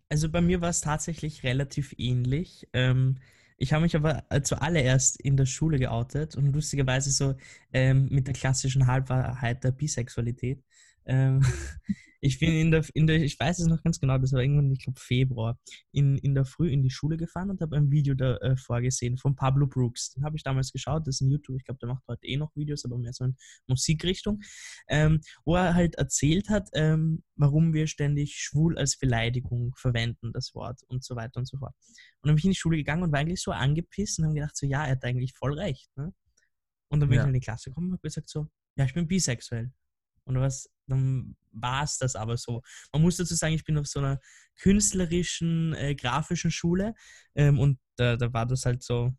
Also 0.10 0.30
bei 0.30 0.42
mir 0.42 0.62
war 0.62 0.70
es 0.70 0.82
tatsächlich 0.82 1.44
relativ 1.44 1.94
ähnlich. 1.98 2.68
Ähm, 2.74 3.18
ich 3.58 3.74
habe 3.74 3.84
mich 3.84 3.96
aber 3.96 4.24
äh, 4.30 4.42
zuallererst 4.42 5.20
in 5.22 5.38
der 5.38 5.46
Schule 5.46 5.78
geoutet 5.80 6.36
und 6.36 6.54
lustigerweise 6.54 7.12
so 7.12 7.36
ähm, 7.74 8.08
mit 8.10 8.28
der 8.28 8.34
klassischen 8.34 8.88
Halbwahrheit 8.88 9.64
der 9.64 9.72
Bisexualität. 9.72 10.64
Ähm, 11.06 11.42
ich 12.22 12.40
bin 12.40 12.52
in 12.52 12.72
der, 12.72 12.86
in 12.94 13.08
der, 13.08 13.22
ich 13.22 13.40
weiß 13.40 13.60
es 13.60 13.68
noch 13.68 13.82
ganz 13.82 14.00
genau, 14.00 14.18
das 14.18 14.34
war 14.34 14.42
irgendwann, 14.42 14.72
ich 14.72 14.84
glaube, 14.84 15.00
Februar, 15.00 15.58
in, 15.92 16.18
in 16.18 16.36
der 16.36 16.46
Früh 16.46 16.70
in 16.70 16.84
die 16.84 16.90
Schule 16.90 17.18
gefahren 17.18 17.50
und 17.50 17.62
habe 17.62 17.78
ein 17.78 17.92
Video 17.92 18.14
davor 18.14 18.80
äh, 18.80 18.82
gesehen 18.82 19.18
von 19.18 19.36
Pablo 19.36 19.68
Brooks. 19.68 20.12
Den 20.12 20.26
habe 20.26 20.36
ich 20.36 20.44
damals 20.44 20.72
geschaut, 20.72 21.08
das 21.08 21.16
ist 21.16 21.22
ein 21.22 21.30
YouTube, 21.30 21.58
ich 21.58 21.66
glaube, 21.66 21.80
der 21.80 21.90
macht 21.90 22.04
heute 22.08 22.28
eh 22.28 22.38
noch 22.38 22.56
Videos, 22.56 22.86
aber 22.86 22.98
mehr 22.98 23.14
so 23.14 23.26
in 23.26 23.36
Musikrichtung, 23.68 24.42
ähm, 24.88 25.22
wo 25.46 25.56
er 25.56 25.76
halt 25.76 25.96
erzählt 25.96 26.50
hat, 26.50 26.70
ähm, 26.74 27.24
warum 27.36 27.74
wir 27.74 27.88
ständig 27.88 28.36
schwul 28.36 28.78
als 28.78 28.98
Beleidigung 28.98 29.74
verwenden, 29.76 30.34
das 30.34 30.54
Wort 30.56 30.82
und 30.88 31.04
so 31.04 31.16
weiter 31.16 31.40
und 31.40 31.48
so 31.48 31.58
fort. 31.58 31.74
Und 32.22 32.28
dann 32.28 32.36
bin 32.36 32.40
ich 32.40 32.46
in 32.46 32.52
die 32.52 32.58
Schule 32.58 32.78
gegangen 32.78 33.04
und 33.04 33.12
war 33.12 33.20
eigentlich 33.20 33.42
so 33.42 33.52
angepisst 33.52 34.20
und 34.20 34.26
habe 34.26 34.36
gedacht, 34.36 34.58
so, 34.58 34.66
ja, 34.66 34.86
er 34.86 34.92
hat 34.92 35.04
eigentlich 35.06 35.34
voll 35.38 35.54
recht. 35.54 35.90
Ne? 35.96 36.14
Und 36.90 37.00
dann 37.00 37.10
bin 37.10 37.18
ja. 37.18 37.24
ich 37.24 37.28
in 37.28 37.34
die 37.34 37.40
Klasse 37.40 37.70
gekommen 37.70 37.88
und 37.88 37.94
habe 37.94 38.02
gesagt, 38.02 38.30
so, 38.30 38.50
ja, 38.76 38.86
ich 38.86 38.94
bin 38.94 39.08
bisexuell. 39.08 39.72
Und 40.30 40.40
was, 40.40 40.70
dann 40.88 41.36
war 41.52 41.84
es 41.84 41.98
das 41.98 42.16
aber 42.16 42.38
so. 42.38 42.62
Man 42.94 43.02
muss 43.02 43.18
dazu 43.18 43.34
sagen, 43.36 43.56
ich 43.56 43.64
bin 43.64 43.78
auf 43.78 43.88
so 43.88 44.00
einer 44.00 44.20
künstlerischen, 44.60 45.74
äh, 45.74 45.96
grafischen 45.96 46.52
Schule 46.52 46.94
ähm, 47.36 47.60
und 47.60 47.80
da, 47.96 48.16
da 48.16 48.32
war 48.32 48.46
das 48.46 48.66
halt 48.66 48.84
so, 48.84 49.12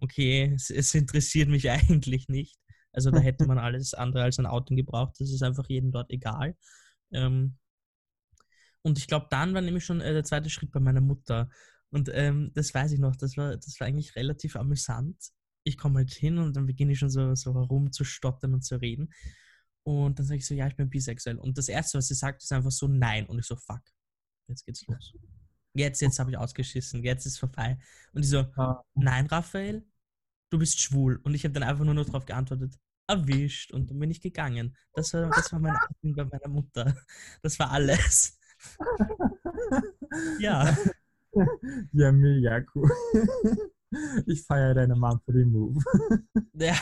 okay, 0.00 0.52
es, 0.54 0.70
es, 0.70 0.94
interessiert 0.94 1.48
mich 1.48 1.70
eigentlich 1.70 2.28
nicht. 2.28 2.58
Also 2.92 3.10
da 3.10 3.20
hätte 3.20 3.46
man 3.46 3.58
alles 3.58 3.94
andere 3.94 4.24
als 4.24 4.38
ein 4.38 4.46
Auto 4.46 4.74
gebraucht. 4.74 5.16
Das 5.18 5.30
ist 5.32 5.42
einfach 5.42 5.66
jedem 5.68 5.92
dort 5.92 6.10
egal. 6.10 6.56
Ähm, 7.12 7.56
und 8.82 8.98
ich 8.98 9.06
glaube, 9.06 9.28
dann 9.30 9.54
war 9.54 9.62
nämlich 9.62 9.84
schon 9.84 10.02
äh, 10.02 10.12
der 10.12 10.24
zweite 10.24 10.50
Schritt 10.50 10.72
bei 10.72 10.80
meiner 10.80 11.00
Mutter. 11.00 11.48
Und 11.90 12.10
ähm, 12.12 12.50
das 12.54 12.74
weiß 12.74 12.92
ich 12.92 12.98
noch, 12.98 13.16
das 13.16 13.38
war, 13.38 13.56
das 13.56 13.80
war 13.80 13.86
eigentlich 13.86 14.14
relativ 14.16 14.56
amüsant. 14.56 15.16
Ich 15.64 15.78
komme 15.78 16.00
halt 16.00 16.12
hin 16.12 16.36
und 16.36 16.54
dann 16.54 16.66
beginne 16.66 16.92
ich 16.92 16.98
schon 16.98 17.08
so, 17.08 17.34
so 17.34 17.54
herum 17.54 17.92
zu 17.92 18.04
stottern 18.04 18.52
und 18.52 18.62
zu 18.62 18.76
reden. 18.76 19.10
Und 19.84 20.18
dann 20.18 20.26
sage 20.26 20.38
ich 20.38 20.46
so, 20.46 20.54
ja, 20.54 20.66
ich 20.66 20.76
bin 20.76 20.88
bisexuell. 20.88 21.38
Und 21.38 21.58
das 21.58 21.68
Erste, 21.68 21.98
was 21.98 22.08
sie 22.08 22.14
sagt, 22.14 22.42
ist 22.42 22.52
einfach 22.52 22.70
so, 22.70 22.86
nein. 22.86 23.26
Und 23.26 23.38
ich 23.38 23.46
so, 23.46 23.56
fuck, 23.56 23.82
jetzt 24.48 24.64
geht's 24.64 24.86
los. 24.86 25.14
Jetzt, 25.74 26.00
jetzt 26.02 26.18
habe 26.18 26.30
ich 26.30 26.36
ausgeschissen, 26.36 27.02
jetzt 27.02 27.26
ist 27.26 27.38
vorbei. 27.38 27.78
Und 28.12 28.22
ich 28.22 28.28
so, 28.28 28.40
ah. 28.56 28.84
nein, 28.94 29.26
Raphael, 29.26 29.84
du 30.50 30.58
bist 30.58 30.80
schwul. 30.80 31.16
Und 31.24 31.34
ich 31.34 31.44
habe 31.44 31.54
dann 31.54 31.62
einfach 31.62 31.84
nur 31.84 31.94
noch 31.94 32.04
darauf 32.04 32.26
geantwortet, 32.26 32.78
erwischt. 33.08 33.72
Und 33.72 33.90
dann 33.90 33.98
bin 33.98 34.10
ich 34.10 34.20
gegangen. 34.20 34.76
Das 34.94 35.12
war, 35.14 35.30
das 35.30 35.52
war 35.52 35.60
mein 35.60 35.76
Abend 35.76 36.16
bei 36.16 36.24
meiner 36.24 36.48
Mutter. 36.48 36.96
Das 37.42 37.58
war 37.58 37.70
alles. 37.70 38.38
ja. 40.38 40.76
Ja, 41.92 42.12
mega 42.12 42.62
cool. 42.74 42.90
Ich 44.26 44.42
feiere 44.42 44.74
deine 44.74 44.94
Mom 44.94 45.20
für 45.24 45.32
den 45.32 45.52
Move. 45.52 45.80
Ja, 46.54 46.76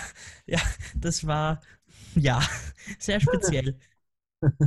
ja, 0.47 0.61
das 0.97 1.27
war, 1.27 1.61
ja, 2.15 2.41
sehr 2.99 3.21
speziell. 3.21 3.79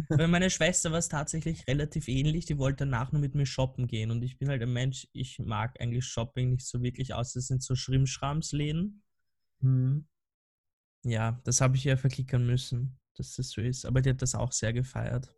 Bei 0.10 0.28
meiner 0.28 0.50
Schwester 0.52 0.92
war 0.92 1.00
es 1.00 1.10
tatsächlich 1.10 1.68
relativ 1.68 2.08
ähnlich. 2.08 2.46
Die 2.46 2.60
wollte 2.60 2.86
danach 2.86 3.12
nur 3.12 3.22
mit 3.22 3.34
mir 3.34 3.46
shoppen 3.46 3.88
gehen. 3.88 4.12
Und 4.12 4.24
ich 4.24 4.38
bin 4.38 4.50
halt 4.50 4.62
ein 4.62 4.72
Mensch, 4.72 5.08
ich 5.14 5.40
mag 5.40 5.80
eigentlich 5.82 6.06
Shopping 6.06 6.52
nicht 6.52 6.68
so 6.68 6.82
wirklich 6.84 7.14
aus. 7.14 7.34
Das 7.34 7.48
sind 7.48 7.64
so 7.64 7.76
Schrimmschramsläden. 7.76 9.02
Mhm. 9.62 10.08
Ja, 11.04 11.42
das 11.44 11.60
habe 11.62 11.76
ich 11.76 11.84
ja 11.84 11.98
verklickern 11.98 12.46
müssen. 12.46 13.00
dass 13.16 13.36
das 13.36 13.50
so 13.50 13.62
ist. 13.62 13.86
Aber 13.86 14.02
die 14.02 14.12
hat 14.12 14.22
das 14.22 14.36
auch 14.36 14.52
sehr 14.52 14.74
gefeiert. 14.74 15.36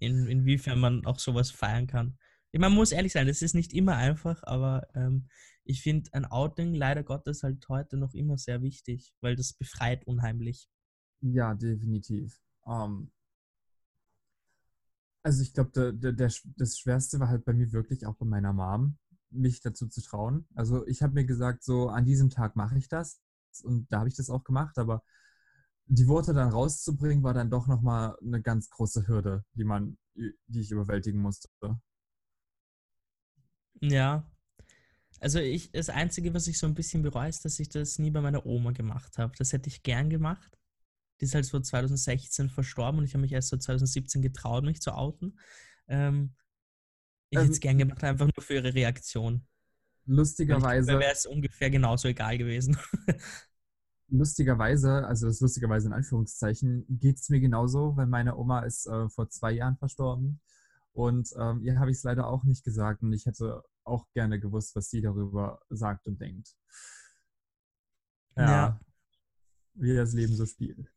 In, 0.00 0.26
inwiefern 0.26 0.78
man 0.78 1.06
auch 1.06 1.18
sowas 1.18 1.50
feiern 1.50 1.86
kann. 1.86 2.18
Man 2.52 2.72
muss 2.72 2.92
ehrlich 2.92 3.12
sein, 3.12 3.26
das 3.26 3.42
ist 3.42 3.54
nicht 3.54 3.74
immer 3.74 3.96
einfach, 3.96 4.42
aber 4.44 4.86
ähm, 4.94 5.28
ich 5.64 5.82
finde 5.82 6.12
ein 6.14 6.24
Outing 6.24 6.74
leider 6.74 7.02
Gottes 7.02 7.42
halt 7.42 7.68
heute 7.68 7.98
noch 7.98 8.14
immer 8.14 8.38
sehr 8.38 8.62
wichtig, 8.62 9.12
weil 9.20 9.36
das 9.36 9.52
befreit 9.52 10.06
unheimlich. 10.06 10.68
Ja, 11.20 11.54
definitiv. 11.54 12.40
Ähm, 12.66 13.10
also 15.22 15.42
ich 15.42 15.52
glaube, 15.52 15.92
der, 15.92 16.12
der, 16.12 16.32
das 16.56 16.78
Schwerste 16.78 17.20
war 17.20 17.28
halt 17.28 17.44
bei 17.44 17.52
mir 17.52 17.72
wirklich 17.72 18.06
auch 18.06 18.16
bei 18.16 18.26
meiner 18.26 18.52
Mom, 18.52 18.96
mich 19.30 19.60
dazu 19.60 19.88
zu 19.88 20.00
trauen. 20.02 20.46
Also 20.54 20.86
ich 20.86 21.02
habe 21.02 21.14
mir 21.14 21.24
gesagt, 21.24 21.64
so 21.64 21.88
an 21.88 22.04
diesem 22.04 22.30
Tag 22.30 22.56
mache 22.56 22.78
ich 22.78 22.88
das 22.88 23.20
und 23.62 23.90
da 23.92 24.00
habe 24.00 24.08
ich 24.08 24.16
das 24.16 24.30
auch 24.30 24.44
gemacht, 24.44 24.78
aber 24.78 25.02
die 25.86 26.06
Worte 26.06 26.34
dann 26.34 26.50
rauszubringen, 26.50 27.24
war 27.24 27.34
dann 27.34 27.50
doch 27.50 27.66
nochmal 27.66 28.16
eine 28.22 28.42
ganz 28.42 28.70
große 28.70 29.08
Hürde, 29.08 29.44
die 29.54 29.64
man, 29.64 29.98
die 30.14 30.60
ich 30.60 30.70
überwältigen 30.70 31.20
musste. 31.20 31.48
Ja. 33.80 34.24
Also 35.20 35.40
ich, 35.40 35.72
das 35.72 35.88
Einzige, 35.88 36.34
was 36.34 36.46
ich 36.46 36.58
so 36.58 36.66
ein 36.66 36.74
bisschen 36.74 37.02
bereue, 37.02 37.28
ist, 37.28 37.44
dass 37.44 37.58
ich 37.58 37.68
das 37.68 37.98
nie 37.98 38.10
bei 38.10 38.20
meiner 38.20 38.46
Oma 38.46 38.72
gemacht 38.72 39.18
habe. 39.18 39.32
Das 39.38 39.52
hätte 39.52 39.68
ich 39.68 39.82
gern 39.82 40.10
gemacht. 40.10 40.57
Die 41.20 41.24
ist 41.24 41.34
halt 41.34 41.44
so 41.44 41.58
2016 41.58 42.50
verstorben 42.50 42.98
und 42.98 43.04
ich 43.04 43.14
habe 43.14 43.22
mich 43.22 43.32
erst 43.32 43.48
so 43.48 43.56
2017 43.56 44.22
getraut, 44.22 44.64
mich 44.64 44.80
zu 44.80 44.92
outen. 44.92 45.38
Ähm, 45.88 46.34
ich 47.30 47.36
ähm, 47.38 47.42
hätte 47.42 47.52
es 47.52 47.60
gern 47.60 47.78
gemacht, 47.78 48.02
einfach 48.04 48.26
nur 48.26 48.44
für 48.44 48.54
ihre 48.54 48.74
Reaktion. 48.74 49.46
Lustigerweise. 50.06 50.98
wäre 50.98 51.12
es 51.12 51.26
ungefähr 51.26 51.70
genauso 51.70 52.08
egal 52.08 52.38
gewesen. 52.38 52.78
lustigerweise, 54.08 55.06
also 55.06 55.26
das 55.26 55.40
lustigerweise 55.40 55.88
in 55.88 55.92
Anführungszeichen, 55.92 56.86
geht 56.88 57.18
es 57.18 57.28
mir 57.28 57.40
genauso, 57.40 57.96
weil 57.96 58.06
meine 58.06 58.36
Oma 58.36 58.60
ist 58.60 58.86
äh, 58.86 59.08
vor 59.10 59.28
zwei 59.28 59.52
Jahren 59.52 59.76
verstorben. 59.76 60.40
Und 60.92 61.30
ähm, 61.38 61.60
ihr 61.62 61.78
habe 61.78 61.90
ich 61.90 61.98
es 61.98 62.02
leider 62.02 62.26
auch 62.26 62.44
nicht 62.44 62.64
gesagt 62.64 63.02
und 63.02 63.12
ich 63.12 63.26
hätte 63.26 63.62
auch 63.84 64.10
gerne 64.12 64.40
gewusst, 64.40 64.74
was 64.74 64.90
sie 64.90 65.00
darüber 65.00 65.60
sagt 65.68 66.06
und 66.06 66.20
denkt. 66.20 66.56
Ja. 68.36 68.50
ja. 68.50 68.80
Wie 69.74 69.94
das 69.94 70.12
Leben 70.12 70.34
so 70.34 70.46
spielt. 70.46 70.90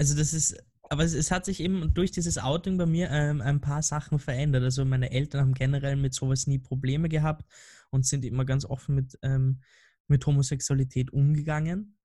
Also 0.00 0.16
das 0.16 0.32
ist, 0.32 0.56
aber 0.84 1.04
es, 1.04 1.12
es, 1.12 1.30
hat 1.30 1.44
sich 1.44 1.60
eben 1.60 1.92
durch 1.92 2.10
dieses 2.10 2.38
Outing 2.38 2.78
bei 2.78 2.86
mir 2.86 3.10
ähm, 3.10 3.42
ein 3.42 3.60
paar 3.60 3.82
Sachen 3.82 4.18
verändert. 4.18 4.62
Also 4.62 4.82
meine 4.86 5.10
Eltern 5.10 5.42
haben 5.42 5.52
generell 5.52 5.96
mit 5.96 6.14
sowas 6.14 6.46
nie 6.46 6.58
Probleme 6.58 7.10
gehabt 7.10 7.44
und 7.90 8.06
sind 8.06 8.24
immer 8.24 8.46
ganz 8.46 8.64
offen 8.64 8.94
mit, 8.94 9.18
ähm, 9.20 9.60
mit 10.08 10.24
Homosexualität 10.24 11.12
umgegangen. 11.12 11.98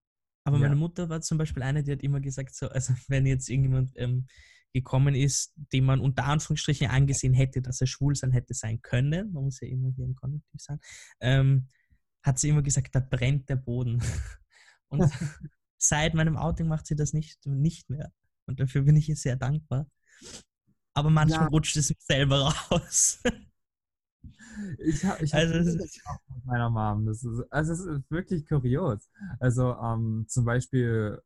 Aber 0.43 0.57
ja. 0.57 0.63
meine 0.63 0.75
Mutter 0.75 1.07
war 1.07 1.21
zum 1.21 1.37
Beispiel 1.37 1.63
eine, 1.63 1.83
die 1.83 1.93
hat 1.93 2.03
immer 2.03 2.19
gesagt, 2.19 2.53
so, 2.53 2.67
also 2.67 2.93
wenn 3.07 3.25
jetzt 3.25 3.49
irgendjemand 3.49 3.93
ähm, 3.95 4.27
gekommen 4.73 5.15
ist, 5.15 5.53
den 5.55 5.85
man 5.85 6.01
unter 6.01 6.25
Anführungsstrichen 6.25 6.89
angesehen 6.89 7.33
hätte, 7.33 7.61
dass 7.61 7.79
er 7.79 7.87
schwul 7.87 8.13
sein 8.13 8.33
hätte 8.33 8.53
sein 8.53 8.81
können, 8.81 9.31
man 9.31 9.45
muss 9.45 9.61
ja 9.61 9.69
immer 9.69 9.87
hier 9.95 10.03
im 10.03 10.15
Konjunktiv 10.15 10.59
sagen, 10.59 10.81
ähm, 11.21 11.69
hat 12.23 12.39
sie 12.39 12.49
immer 12.49 12.61
gesagt, 12.61 12.93
da 12.93 12.99
brennt 12.99 13.47
der 13.47 13.55
Boden. 13.55 14.03
Und 14.89 15.09
seit 15.87 16.13
meinem 16.13 16.37
Outing 16.37 16.67
macht 16.67 16.87
sie 16.87 16.95
das 16.95 17.13
nicht, 17.13 17.45
nicht 17.45 17.89
mehr. 17.89 18.11
Und 18.47 18.59
dafür 18.59 18.83
bin 18.83 18.95
ich 18.95 19.09
ihr 19.09 19.15
sehr 19.15 19.35
dankbar. 19.35 19.87
Aber 20.93 21.09
manchmal 21.09 21.41
ja. 21.41 21.47
rutscht 21.47 21.75
es 21.77 21.89
mir 21.89 21.95
selber 21.99 22.53
raus. 22.71 23.21
Ich 24.79 25.03
habe 25.03 25.23
ich 25.23 25.33
hab 25.33 25.41
also, 25.41 25.77
das 25.77 25.99
auch 26.05 26.19
mit 26.33 26.45
meiner 26.45 26.69
Mom. 26.69 27.05
Das 27.05 27.23
ist, 27.23 27.43
also 27.51 27.73
es 27.73 27.79
ist 27.79 28.09
wirklich 28.09 28.47
kurios. 28.47 29.09
Also 29.39 29.75
ähm, 29.75 30.25
zum 30.29 30.45
Beispiel, 30.45 31.21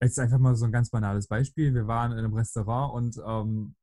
jetzt 0.00 0.18
einfach 0.18 0.38
mal 0.38 0.56
so 0.56 0.64
ein 0.64 0.72
ganz 0.72 0.90
banales 0.90 1.26
Beispiel. 1.26 1.74
Wir 1.74 1.86
waren 1.86 2.12
in 2.12 2.18
einem 2.18 2.34
Restaurant 2.34 2.94
und 2.94 3.22
ähm, 3.26 3.74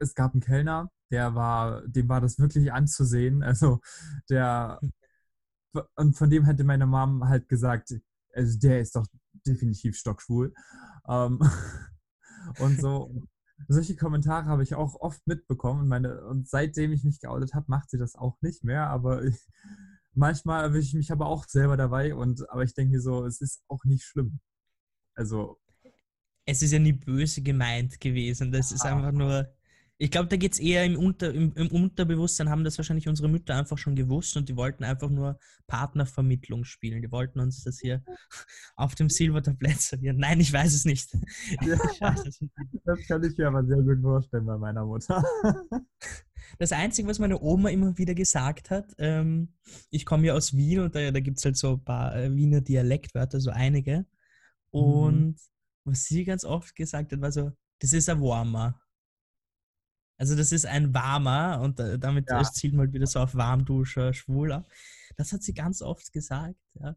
es 0.00 0.14
gab 0.14 0.32
einen 0.32 0.40
Kellner, 0.40 0.90
der 1.10 1.34
war, 1.34 1.86
dem 1.86 2.08
war 2.08 2.20
das 2.20 2.38
wirklich 2.38 2.72
anzusehen. 2.72 3.42
Also 3.42 3.80
der 4.28 4.80
und 5.94 6.16
von 6.16 6.30
dem 6.30 6.44
hätte 6.44 6.64
meine 6.64 6.86
Mom 6.86 7.28
halt 7.28 7.48
gesagt, 7.48 7.94
also 8.32 8.58
der 8.58 8.80
ist 8.80 8.96
doch 8.96 9.06
definitiv 9.46 9.96
stockschwul. 9.96 10.52
Ähm, 11.08 11.40
und 12.58 12.80
so, 12.80 13.26
solche 13.68 13.96
Kommentare 13.96 14.46
habe 14.46 14.62
ich 14.62 14.74
auch 14.74 14.96
oft 15.00 15.26
mitbekommen. 15.26 15.82
Und, 15.82 15.88
meine, 15.88 16.24
und 16.26 16.48
seitdem 16.48 16.92
ich 16.92 17.04
mich 17.04 17.20
geoutet 17.20 17.54
habe, 17.54 17.66
macht 17.68 17.90
sie 17.90 17.98
das 17.98 18.14
auch 18.14 18.36
nicht 18.40 18.64
mehr. 18.64 18.88
Aber 18.88 19.24
ich, 19.24 19.46
manchmal 20.14 20.64
erwische 20.64 20.88
ich 20.88 20.94
mich 20.94 21.12
aber 21.12 21.26
auch 21.26 21.44
selber 21.46 21.76
dabei. 21.76 22.14
Und, 22.14 22.48
aber 22.50 22.62
ich 22.62 22.74
denke 22.74 22.92
mir 22.92 23.00
so, 23.00 23.24
es 23.26 23.40
ist 23.40 23.62
auch 23.68 23.84
nicht 23.84 24.04
schlimm. 24.04 24.40
Also. 25.14 25.58
Es 26.46 26.62
ist 26.62 26.72
ja 26.72 26.78
nie 26.78 26.92
böse 26.92 27.42
gemeint 27.42 28.00
gewesen. 28.00 28.50
Das 28.50 28.70
ja. 28.70 28.76
ist 28.76 28.84
einfach 28.84 29.12
nur 29.12 29.52
ich 30.02 30.10
glaube, 30.10 30.28
da 30.28 30.36
geht 30.36 30.54
es 30.54 30.58
eher 30.58 30.86
im, 30.86 30.98
Unter, 30.98 31.34
im, 31.34 31.52
im, 31.52 31.68
Unterbewusstsein, 31.68 32.48
haben 32.48 32.64
das 32.64 32.78
wahrscheinlich 32.78 33.06
unsere 33.06 33.28
Mütter 33.28 33.54
einfach 33.54 33.76
schon 33.76 33.94
gewusst 33.94 34.34
und 34.34 34.48
die 34.48 34.56
wollten 34.56 34.82
einfach 34.82 35.10
nur 35.10 35.38
Partnervermittlung 35.66 36.64
spielen. 36.64 37.02
Die 37.02 37.12
wollten 37.12 37.38
uns 37.38 37.64
das 37.64 37.80
hier 37.80 38.02
auf 38.76 38.94
dem 38.94 39.10
Silbertablett 39.10 39.78
servieren. 39.78 40.16
Nein, 40.16 40.40
ich 40.40 40.54
weiß 40.54 40.72
es 40.72 40.86
nicht. 40.86 41.10
Ja, 41.60 42.14
das 42.84 43.06
kann 43.06 43.22
ich 43.24 43.36
mir 43.36 43.48
aber 43.48 43.62
sehr 43.66 43.82
gut 43.82 44.00
vorstellen 44.00 44.46
bei 44.46 44.56
meiner 44.56 44.86
Mutter. 44.86 45.22
Das 46.58 46.72
Einzige, 46.72 47.06
was 47.06 47.20
meine 47.20 47.40
Oma 47.40 47.68
immer 47.68 47.96
wieder 47.96 48.14
gesagt 48.14 48.70
hat, 48.70 48.92
ähm, 48.98 49.52
ich 49.90 50.04
komme 50.04 50.26
ja 50.26 50.34
aus 50.34 50.56
Wien 50.56 50.80
und 50.80 50.94
da, 50.94 51.10
da 51.10 51.20
gibt 51.20 51.38
es 51.38 51.44
halt 51.44 51.56
so 51.56 51.74
ein 51.74 51.84
paar 51.84 52.16
äh, 52.16 52.34
Wiener 52.34 52.60
Dialektwörter, 52.60 53.40
so 53.40 53.50
einige. 53.50 53.98
Mhm. 53.98 54.80
Und 54.80 55.26
mhm. 55.26 55.36
was 55.84 56.04
sie 56.06 56.24
ganz 56.24 56.44
oft 56.44 56.74
gesagt 56.74 57.12
hat, 57.12 57.20
war 57.20 57.30
so, 57.30 57.52
das 57.78 57.92
ist 57.92 58.08
ein 58.08 58.20
Warmer. 58.20 58.80
Also 60.20 60.36
das 60.36 60.52
ist 60.52 60.66
ein 60.66 60.92
warmer 60.92 61.62
und 61.62 61.78
damit 61.78 62.28
ja. 62.28 62.42
zielt 62.42 62.74
man 62.74 62.80
halt 62.86 62.92
wieder 62.92 63.06
so 63.06 63.20
auf 63.20 63.34
Warmduscher, 63.34 64.12
schwul 64.12 64.52
ab. 64.52 64.70
Das 65.16 65.32
hat 65.32 65.42
sie 65.42 65.54
ganz 65.54 65.80
oft 65.80 66.12
gesagt, 66.12 66.60
ja. 66.74 66.94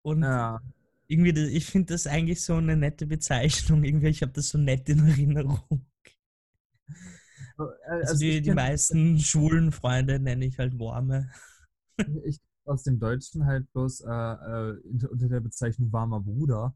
Und 0.00 0.22
ja. 0.22 0.58
irgendwie, 1.06 1.38
ich 1.54 1.66
finde 1.66 1.92
das 1.92 2.06
eigentlich 2.06 2.42
so 2.42 2.54
eine 2.54 2.78
nette 2.78 3.06
Bezeichnung. 3.06 3.84
Irgendwie, 3.84 4.08
ich 4.08 4.22
habe 4.22 4.32
das 4.32 4.48
so 4.48 4.56
nett 4.56 4.88
in 4.88 5.06
Erinnerung. 5.06 5.84
Also, 7.58 7.72
also 7.84 8.18
die, 8.18 8.40
die 8.40 8.52
meisten 8.52 9.18
schwulen 9.18 9.70
Freunde 9.70 10.18
nenne 10.18 10.46
ich 10.46 10.58
halt 10.58 10.78
warme. 10.78 11.30
Ich 12.24 12.40
aus 12.64 12.84
dem 12.84 12.98
Deutschen 12.98 13.44
halt 13.44 13.70
bloß 13.74 14.00
äh, 14.00 14.10
äh, 14.10 15.06
unter 15.10 15.28
der 15.28 15.40
Bezeichnung 15.40 15.92
warmer 15.92 16.20
Bruder. 16.20 16.74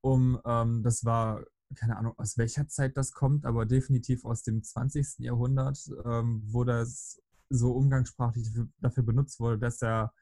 Um, 0.00 0.40
ähm, 0.46 0.82
das 0.82 1.04
war 1.04 1.44
keine 1.74 1.96
Ahnung, 1.96 2.14
aus 2.18 2.36
welcher 2.38 2.68
Zeit 2.68 2.96
das 2.96 3.12
kommt, 3.12 3.44
aber 3.46 3.66
definitiv 3.66 4.24
aus 4.24 4.42
dem 4.42 4.62
20. 4.62 5.18
Jahrhundert, 5.18 5.78
ähm, 6.04 6.42
wo 6.46 6.64
das 6.64 7.20
so 7.48 7.72
umgangssprachlich 7.72 8.48
dafür 8.78 9.02
benutzt 9.02 9.40
wurde, 9.40 9.58
dass 9.58 9.82
er 9.82 10.12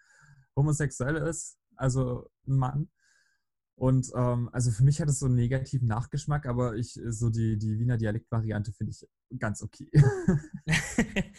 homosexuell 0.57 1.17
ist, 1.17 1.59
also 1.77 2.31
ein 2.47 2.57
Mann. 2.57 2.89
Und 3.77 4.11
ähm, 4.17 4.51
also 4.53 4.73
für 4.73 4.83
mich 4.83 5.01
hat 5.01 5.09
es 5.09 5.21
so 5.21 5.27
einen 5.27 5.37
negativen 5.37 5.87
Nachgeschmack, 5.87 6.47
aber 6.47 6.75
ich 6.75 6.99
so 7.11 7.31
die, 7.31 7.57
die 7.57 7.79
Wiener 7.79 7.97
Dialektvariante 7.97 8.73
finde 8.73 8.91
ich 8.91 9.07
ganz 9.39 9.63
okay. 9.63 9.89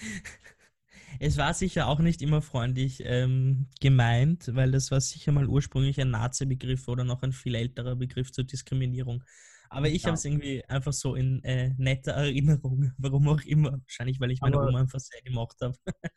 es 1.19 1.35
war 1.35 1.53
sicher 1.53 1.87
auch 1.87 1.99
nicht 1.99 2.21
immer 2.21 2.41
freundlich 2.41 3.01
ähm, 3.03 3.67
gemeint, 3.81 4.55
weil 4.55 4.71
das 4.71 4.89
war 4.89 5.01
sicher 5.01 5.33
mal 5.33 5.47
ursprünglich 5.47 5.99
ein 5.99 6.11
Nazi-Begriff 6.11 6.87
oder 6.87 7.03
noch 7.03 7.23
ein 7.23 7.33
viel 7.33 7.55
älterer 7.55 7.97
Begriff 7.97 8.31
zur 8.31 8.45
Diskriminierung. 8.45 9.23
Aber 9.69 9.87
ich 9.87 10.03
ja. 10.03 10.07
habe 10.07 10.15
es 10.15 10.25
irgendwie 10.25 10.63
einfach 10.65 10.93
so 10.93 11.15
in 11.15 11.43
äh, 11.43 11.73
netter 11.77 12.13
Erinnerung, 12.13 12.91
warum 12.97 13.27
auch 13.27 13.41
immer. 13.41 13.73
Wahrscheinlich, 13.73 14.19
weil 14.19 14.31
ich 14.31 14.41
meine 14.41 14.57
aber, 14.57 14.67
Oma 14.67 14.79
einfach 14.79 14.99
sehr 14.99 15.21
gemocht 15.21 15.57
habe. 15.61 15.75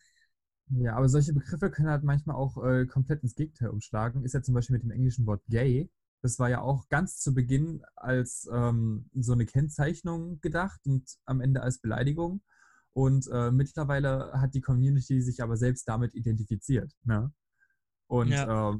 ja, 0.70 0.96
aber 0.96 1.08
solche 1.08 1.32
Begriffe 1.32 1.70
können 1.70 1.88
halt 1.88 2.04
manchmal 2.04 2.36
auch 2.36 2.62
äh, 2.64 2.86
komplett 2.86 3.22
ins 3.22 3.34
Gegenteil 3.34 3.68
umschlagen. 3.68 4.24
Ist 4.24 4.34
ja 4.34 4.42
zum 4.42 4.54
Beispiel 4.54 4.74
mit 4.74 4.82
dem 4.82 4.90
englischen 4.90 5.26
Wort 5.26 5.42
gay. 5.48 5.90
Das 6.22 6.38
war 6.38 6.48
ja 6.48 6.60
auch 6.60 6.88
ganz 6.88 7.18
zu 7.18 7.34
Beginn 7.34 7.82
als 7.96 8.48
ähm, 8.52 9.10
so 9.14 9.32
eine 9.32 9.44
Kennzeichnung 9.44 10.40
gedacht 10.40 10.80
und 10.86 11.16
am 11.24 11.40
Ende 11.40 11.62
als 11.62 11.80
Beleidigung. 11.80 12.42
Und 12.94 13.26
äh, 13.32 13.50
mittlerweile 13.50 14.32
hat 14.34 14.54
die 14.54 14.60
Community 14.60 15.20
sich 15.20 15.42
aber 15.42 15.56
selbst 15.56 15.88
damit 15.88 16.14
identifiziert. 16.14 16.92
Ne? 17.04 17.32
Und 18.06 18.28
ja. 18.28 18.72
äh, 18.72 18.78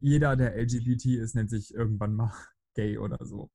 jeder, 0.00 0.36
der 0.36 0.56
LGBT 0.56 1.06
ist, 1.06 1.34
nennt 1.34 1.50
sich 1.50 1.74
irgendwann 1.74 2.14
mal 2.14 2.32
gay 2.74 2.98
oder 2.98 3.18
so. 3.24 3.50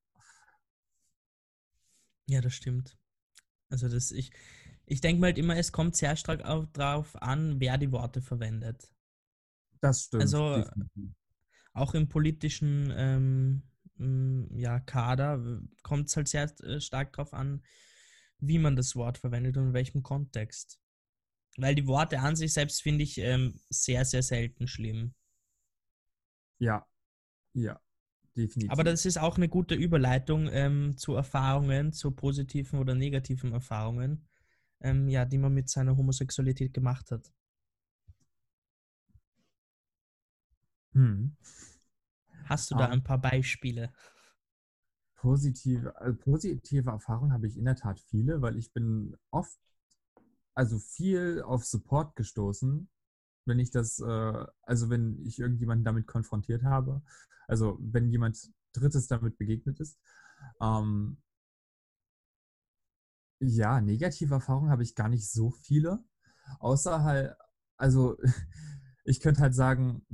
Ja, 2.27 2.41
das 2.41 2.53
stimmt. 2.53 2.97
Also 3.69 3.89
das, 3.89 4.11
ich, 4.11 4.31
ich 4.85 5.01
denke 5.01 5.19
mal 5.19 5.27
halt 5.27 5.37
immer, 5.37 5.57
es 5.57 5.71
kommt 5.71 5.95
sehr 5.95 6.15
stark 6.15 6.43
darauf 6.73 7.21
an, 7.21 7.59
wer 7.59 7.77
die 7.77 7.91
Worte 7.91 8.21
verwendet. 8.21 8.89
Das 9.81 10.03
stimmt. 10.03 10.23
Also 10.23 10.57
definitiv. 10.57 11.15
auch 11.73 11.93
im 11.93 12.07
politischen 12.07 12.93
ähm, 12.95 13.63
ja, 14.51 14.79
Kader 14.79 15.61
kommt 15.81 16.09
es 16.09 16.15
halt 16.15 16.27
sehr 16.27 16.43
äh, 16.61 16.79
stark 16.79 17.13
darauf 17.13 17.33
an, 17.33 17.63
wie 18.39 18.59
man 18.59 18.75
das 18.75 18.95
Wort 18.95 19.17
verwendet 19.17 19.57
und 19.57 19.67
in 19.67 19.73
welchem 19.73 20.03
Kontext. 20.03 20.79
Weil 21.57 21.75
die 21.75 21.87
Worte 21.87 22.19
an 22.19 22.35
sich 22.35 22.53
selbst 22.53 22.81
finde 22.81 23.03
ich 23.03 23.17
ähm, 23.19 23.59
sehr, 23.69 24.05
sehr 24.05 24.23
selten 24.23 24.67
schlimm. 24.67 25.13
Ja, 26.59 26.85
ja. 27.53 27.79
Definitiv. 28.35 28.71
Aber 28.71 28.83
das 28.83 29.05
ist 29.05 29.17
auch 29.17 29.37
eine 29.37 29.47
gute 29.49 29.75
Überleitung 29.75 30.49
ähm, 30.51 30.97
zu 30.97 31.13
Erfahrungen, 31.15 31.93
zu 31.93 32.11
positiven 32.11 32.79
oder 32.79 32.95
negativen 32.95 33.53
Erfahrungen, 33.53 34.27
ähm, 34.81 35.07
ja, 35.07 35.25
die 35.25 35.37
man 35.37 35.53
mit 35.53 35.69
seiner 35.69 35.97
Homosexualität 35.97 36.73
gemacht 36.73 37.11
hat. 37.11 37.31
Hm. 40.93 41.35
Hast 42.45 42.71
du 42.71 42.75
da 42.75 42.85
Ähm, 42.85 42.91
ein 42.91 43.03
paar 43.03 43.19
Beispiele? 43.19 43.91
Positive, 45.15 45.95
also 45.99 46.15
positive 46.19 46.89
Erfahrungen 46.91 47.33
habe 47.33 47.47
ich 47.47 47.57
in 47.57 47.65
der 47.65 47.75
Tat 47.75 47.99
viele, 47.99 48.41
weil 48.41 48.57
ich 48.57 48.71
bin 48.73 49.15
oft, 49.31 49.57
also 50.53 50.77
viel 50.79 51.41
auf 51.43 51.65
Support 51.65 52.15
gestoßen, 52.15 52.89
wenn 53.45 53.59
ich 53.59 53.71
das, 53.71 53.99
äh, 53.99 54.45
also 54.63 54.89
wenn 54.89 55.19
ich 55.25 55.39
irgendjemanden 55.39 55.85
damit 55.85 56.07
konfrontiert 56.07 56.63
habe, 56.63 57.01
also 57.47 57.77
wenn 57.81 58.09
jemand 58.09 58.51
Drittes 58.73 59.07
damit 59.07 59.37
begegnet 59.37 59.79
ist. 59.79 59.99
Ähm, 60.61 61.17
ja, 63.39 63.81
negative 63.81 64.35
Erfahrungen 64.35 64.71
habe 64.71 64.83
ich 64.83 64.95
gar 64.95 65.09
nicht 65.09 65.29
so 65.29 65.51
viele, 65.51 66.03
außer 66.59 67.03
halt, 67.03 67.35
also 67.77 68.17
ich 69.05 69.19
könnte 69.19 69.41
halt 69.41 69.55
sagen, 69.55 70.05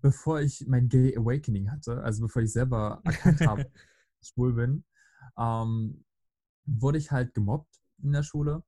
bevor 0.00 0.40
ich 0.40 0.66
mein 0.68 0.88
Gay 0.88 1.16
Awakening 1.16 1.70
hatte, 1.70 2.02
also 2.02 2.22
bevor 2.22 2.42
ich 2.42 2.52
selber 2.52 3.00
erkannt 3.04 3.40
habe, 3.40 3.70
schwul 4.22 4.52
bin, 4.54 4.84
ähm, 5.38 6.04
wurde 6.64 6.98
ich 6.98 7.10
halt 7.10 7.34
gemobbt 7.34 7.80
in 8.02 8.12
der 8.12 8.22
Schule. 8.22 8.62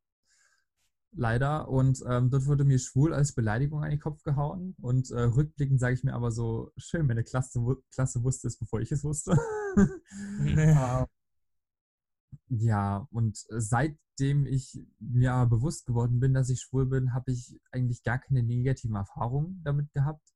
Leider. 1.13 1.69
Und 1.69 2.03
ähm, 2.07 2.31
dort 2.31 2.47
wurde 2.47 2.65
mir 2.65 2.79
schwul 2.79 3.15
als 3.15 3.35
Beleidigung 3.35 3.83
an 3.83 3.91
den 3.91 4.01
Kopf 4.01 4.23
gehauen. 4.23 4.75
Und 4.81 5.11
äh, 5.11 5.23
rückblickend 5.23 5.81
sage 5.81 5.95
ich 5.95 6.05
mir 6.05 6.15
aber 6.15 6.31
so, 6.31 6.73
schön, 6.77 7.07
meine 7.07 7.25
Klasse, 7.25 7.61
Klasse 7.93 8.23
wusste 8.23 8.49
es, 8.49 8.59
bevor 8.59 8.81
ich 8.81 8.93
es 8.93 9.05
wusste. 9.05 9.37
Ähm, 10.41 11.07
ja, 12.49 13.07
und 13.11 13.39
seitdem 13.49 14.47
ich 14.47 14.81
mir 14.99 15.47
bewusst 15.47 15.87
geworden 15.87 16.19
bin, 16.21 16.35
dass 16.35 16.51
ich 16.51 16.61
schwul 16.61 16.87
bin, 16.87 17.15
habe 17.15 17.33
ich 17.33 17.61
eigentlich 17.71 18.03
gar 18.03 18.19
keine 18.19 18.43
negativen 18.43 18.97
Erfahrungen 18.97 19.61
damit 19.65 19.93
gehabt. 19.93 20.27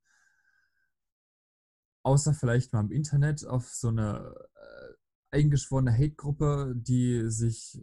Außer 2.05 2.35
vielleicht 2.35 2.73
mal 2.73 2.81
im 2.81 2.93
Internet 2.93 3.47
auf 3.47 3.69
so 3.69 3.89
eine 3.89 4.35
äh, 4.55 5.37
eingeschworene 5.39 5.93
Hate-Gruppe, 5.93 6.75
die 6.77 7.31
sich 7.31 7.81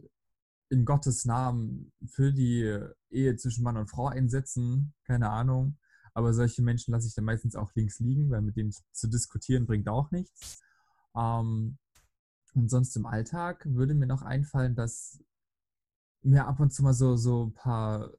in 0.70 0.86
Gottes 0.86 1.26
Namen 1.26 1.92
für 2.06 2.32
die 2.32 2.80
Ehe 3.10 3.36
zwischen 3.36 3.64
Mann 3.64 3.78
und 3.78 3.90
Frau 3.90 4.08
einsetzen. 4.08 4.94
Keine 5.04 5.30
Ahnung. 5.30 5.78
Aber 6.14 6.34
solche 6.34 6.62
Menschen 6.62 6.92
lasse 6.92 7.08
ich 7.08 7.16
dann 7.16 7.26
meistens 7.26 7.56
auch 7.56 7.74
links 7.76 8.00
liegen, 8.00 8.30
weil 8.30 8.42
mit 8.42 8.56
denen 8.56 8.74
zu 8.92 9.08
diskutieren 9.08 9.66
bringt 9.66 9.88
auch 9.90 10.12
nichts. 10.12 10.62
Ähm, 11.16 11.78
und 12.54 12.70
sonst 12.70 12.96
im 12.96 13.06
Alltag 13.06 13.66
würde 13.66 13.94
mir 13.94 14.08
noch 14.08 14.22
einfallen, 14.22 14.76
dass 14.76 15.24
mir 16.22 16.48
ab 16.48 16.60
und 16.60 16.74
zu 16.74 16.84
mal 16.84 16.94
so, 16.94 17.16
so 17.16 17.46
ein 17.46 17.54
paar 17.54 18.12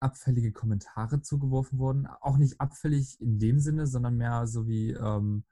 abfällige 0.00 0.52
Kommentare 0.52 1.22
zugeworfen 1.22 1.78
wurden. 1.78 2.06
Auch 2.06 2.36
nicht 2.36 2.60
abfällig 2.60 3.20
in 3.20 3.38
dem 3.38 3.60
Sinne, 3.60 3.86
sondern 3.86 4.16
mehr 4.16 4.46
so 4.46 4.66
wie 4.66 4.90
ähm, 4.90 5.44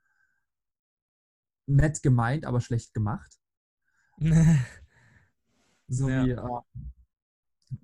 nett 1.67 2.03
gemeint, 2.03 2.45
aber 2.45 2.61
schlecht 2.61 2.95
gemacht. 2.95 3.39
So 5.91 6.09
Ja. 6.09 6.25
wie 6.25 6.31
äh, 6.31 6.39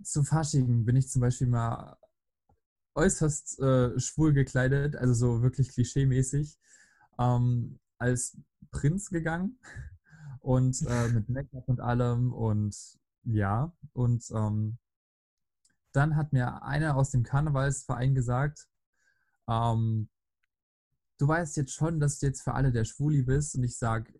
zu 0.02 0.22
Fasching 0.24 0.84
bin 0.84 0.96
ich 0.96 1.08
zum 1.08 1.20
Beispiel 1.20 1.46
mal 1.46 1.96
äußerst 2.94 3.60
äh, 3.60 4.00
schwul 4.00 4.32
gekleidet, 4.32 4.96
also 4.96 5.14
so 5.14 5.42
wirklich 5.42 5.70
klischeemäßig, 5.70 6.58
ähm, 7.18 7.78
als 7.98 8.38
Prinz 8.70 9.10
gegangen 9.10 9.58
und 10.40 10.80
äh, 10.86 11.08
mit 11.08 11.28
Make-up 11.28 11.68
und 11.68 11.80
allem 11.80 12.32
und 12.32 12.76
ja, 13.24 13.72
und 13.92 14.24
ähm, 14.30 14.78
dann 15.92 16.16
hat 16.16 16.32
mir 16.32 16.62
einer 16.62 16.96
aus 16.96 17.10
dem 17.10 17.22
Karnevalsverein 17.22 18.14
gesagt, 18.14 18.68
ähm, 19.48 20.08
du 21.18 21.28
weißt 21.28 21.56
jetzt 21.56 21.72
schon, 21.74 22.00
dass 22.00 22.18
du 22.18 22.26
jetzt 22.26 22.42
für 22.42 22.54
alle 22.54 22.72
der 22.72 22.84
Schwuli 22.84 23.22
bist 23.22 23.54
und 23.56 23.64
ich 23.64 23.76
sage, 23.76 24.12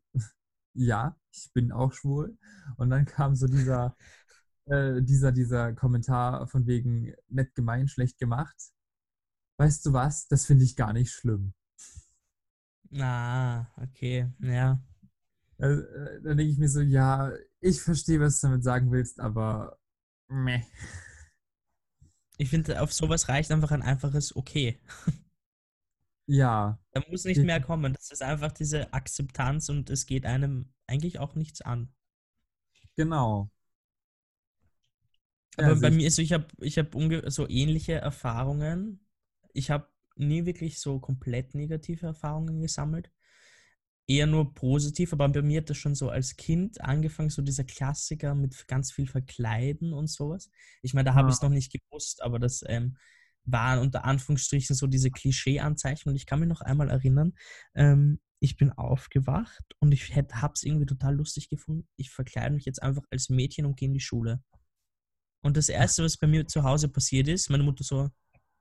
ja, 0.77 1.17
ich 1.33 1.51
bin 1.53 1.73
auch 1.73 1.93
schwul 1.93 2.37
und 2.77 2.91
dann 2.91 3.05
kam 3.05 3.35
so 3.37 3.47
dieser 3.47 3.97
äh, 4.67 5.03
dieser, 5.03 5.33
dieser 5.33 5.73
Kommentar 5.75 6.47
von 6.49 6.67
wegen 6.67 7.15
nett 7.29 7.55
gemeint, 7.55 7.91
schlecht 7.91 8.19
gemacht. 8.19 8.57
Weißt 9.59 9.85
du 9.87 9.93
was? 9.93 10.29
Das 10.29 10.47
finde 10.47 10.65
ich 10.65 10.77
gar 10.77 10.93
nicht 10.95 11.11
schlimm. 11.13 11.53
Ah, 13.01 13.67
okay, 13.83 14.27
ja. 14.41 14.79
Äh, 15.59 15.79
dann 16.23 16.37
denke 16.39 16.53
ich 16.53 16.59
mir 16.59 16.69
so, 16.69 16.81
ja, 16.81 17.33
ich 17.61 17.83
verstehe, 17.83 18.21
was 18.21 18.41
du 18.41 18.49
damit 18.49 18.65
sagen 18.65 18.93
willst, 18.93 19.21
aber 19.21 19.79
meh. 20.29 20.63
Ich 22.39 22.49
finde, 22.51 22.81
auf 22.83 22.93
sowas 22.93 23.29
reicht 23.29 23.51
einfach 23.51 23.71
ein 23.71 23.83
einfaches 23.83 24.35
Okay. 24.37 24.79
Ja, 26.27 26.79
Da 26.93 27.01
muss 27.09 27.25
nicht 27.25 27.45
mehr 27.45 27.61
kommen. 27.61 27.93
Das 27.93 28.11
ist 28.11 28.23
einfach 28.23 28.51
diese 28.51 28.93
Akzeptanz 28.93 29.69
und 29.69 29.89
es 29.91 30.05
geht 30.07 30.27
einem 30.27 30.73
eigentlich 30.89 31.19
auch 31.21 31.37
nichts 31.37 31.61
an. 31.63 31.95
genau. 32.97 33.51
Ja, 35.59 35.67
Aber 35.67 35.77
also 35.77 35.81
bei 35.81 35.91
mir 35.91 36.07
ist 36.09 36.17
so, 36.17 36.23
ich 36.23 36.33
habe 36.33 36.47
ich 36.61 36.79
hab 36.79 36.95
so 37.31 37.49
ähnliche 37.49 37.95
Erfahrungen. 37.95 39.01
Ich 39.53 39.71
habe 39.71 39.89
nie 40.17 40.45
wirklich 40.47 40.79
so 40.81 40.99
komplett 41.01 41.55
negative 41.55 42.07
Erfahrungen 42.07 42.61
gesammelt. 42.61 43.11
Eher 44.09 44.27
nur 44.29 44.55
positiv, 44.55 45.13
aber 45.13 45.29
bei 45.29 45.43
mir 45.43 45.61
hat 45.63 45.71
das 45.71 45.79
schon 45.79 45.95
so 45.97 46.11
als 46.11 46.37
Kind 46.37 46.81
angefangen, 46.81 47.31
so 47.31 47.43
dieser 47.43 47.65
Klassiker 47.65 48.35
mit 48.37 48.69
ganz 48.69 48.93
viel 48.93 49.09
Verkleiden 49.09 49.93
und 49.93 50.09
sowas. 50.09 50.51
Ich 50.83 50.95
meine, 50.95 51.07
da 51.07 51.15
habe 51.15 51.29
Ja. 51.29 51.31
ich 51.31 51.37
es 51.37 51.43
noch 51.43 51.51
nicht 51.51 51.73
gewusst, 51.73 52.23
aber 52.23 52.39
das 52.39 52.63
ähm, 52.69 52.97
waren 53.47 53.79
unter 53.81 54.05
Anführungsstrichen 54.05 54.77
so 54.77 54.87
diese 54.87 55.11
Klischee-Anzeichen. 55.11 56.09
Und 56.11 56.17
ich 56.17 56.27
kann 56.27 56.41
mich 56.41 56.49
noch 56.49 56.61
einmal 56.61 56.91
erinnern, 56.91 57.35
ähm, 57.75 58.21
ich 58.39 58.57
bin 58.57 58.71
aufgewacht 58.73 59.65
und 59.81 59.93
ich 59.93 60.15
habe 60.15 60.53
es 60.55 60.63
irgendwie 60.63 60.87
total 60.87 61.15
lustig 61.17 61.49
gefunden. 61.49 61.89
Ich 61.97 62.11
verkleide 62.11 62.55
mich 62.55 62.67
jetzt 62.67 62.83
einfach 62.83 63.05
als 63.11 63.31
Mädchen 63.31 63.65
und 63.67 63.77
gehe 63.79 63.89
in 63.89 63.95
die 63.95 64.01
Schule. 64.01 64.43
Und 65.43 65.57
das 65.57 65.69
Erste, 65.69 66.03
was 66.05 66.17
bei 66.17 66.27
mir 66.27 66.47
zu 66.47 66.63
Hause 66.65 66.89
passiert 66.89 67.29
ist, 67.29 67.51
meine 67.51 67.63
Mutter 67.63 67.85
so, 67.85 68.11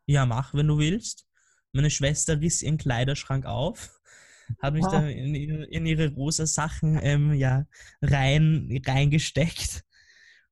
ja, 0.05 0.25
mach, 0.25 0.53
wenn 0.53 0.67
du 0.67 0.77
willst. 0.77 1.25
Meine 1.73 1.89
Schwester 1.89 2.39
riss 2.39 2.61
ihren 2.61 2.77
Kleiderschrank 2.77 3.45
auf, 3.45 3.99
hat 4.61 4.73
mich 4.73 4.87
da 4.87 5.07
in, 5.07 5.35
ihre- 5.35 5.65
in 5.65 5.85
ihre 5.85 6.13
rosa 6.13 6.45
Sachen 6.45 6.99
ähm, 7.01 7.33
ja, 7.33 7.65
rein, 8.01 8.81
reingesteckt. 8.85 9.83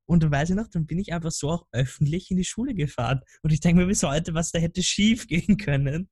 Und 0.06 0.24
dann 0.24 0.32
weiß 0.32 0.50
ich 0.50 0.56
noch, 0.56 0.68
dann 0.68 0.86
bin 0.86 1.00
ich 1.00 1.14
einfach 1.14 1.32
so 1.32 1.50
auch 1.52 1.68
öffentlich 1.72 2.30
in 2.32 2.38
die 2.38 2.44
Schule 2.44 2.74
gefahren. 2.74 3.22
Und 3.42 3.52
ich 3.54 3.60
denke 3.62 3.82
mir 3.82 3.88
bis 3.88 4.04
heute, 4.04 4.34
was 4.34 4.52
da 4.52 4.60
hätte 4.60 4.84
schief 4.84 5.28
gehen 5.28 5.58
können, 5.58 6.10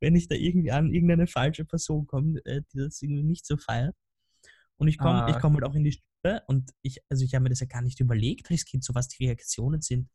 wenn 0.00 0.14
ich 0.14 0.28
da 0.28 0.34
irgendwie 0.36 0.70
an 0.70 0.92
irgendeine 0.92 1.26
falsche 1.26 1.64
Person 1.64 2.06
komme, 2.06 2.40
äh, 2.44 2.62
die 2.72 2.78
das 2.78 3.02
irgendwie 3.02 3.24
nicht 3.24 3.46
so 3.46 3.56
feiert. 3.56 3.96
Und 4.76 4.88
ich 4.88 4.98
komme 4.98 5.24
ich 5.28 5.34
Ah. 5.36 5.40
komm 5.40 5.54
halt 5.54 5.64
auch 5.64 5.74
in 5.74 5.84
die 5.84 5.92
Schule 5.92 6.42
und 6.46 6.70
ich, 6.82 7.00
also 7.08 7.24
ich 7.24 7.34
habe 7.34 7.44
mir 7.44 7.48
das 7.50 7.60
ja 7.60 7.66
gar 7.66 7.82
nicht 7.82 7.98
überlegt 8.00 8.50
als 8.50 8.64
Kind, 8.64 8.84
so 8.84 8.94
was 8.94 9.08
die 9.08 9.24
Reaktionen 9.26 9.80
sind. 9.80 10.08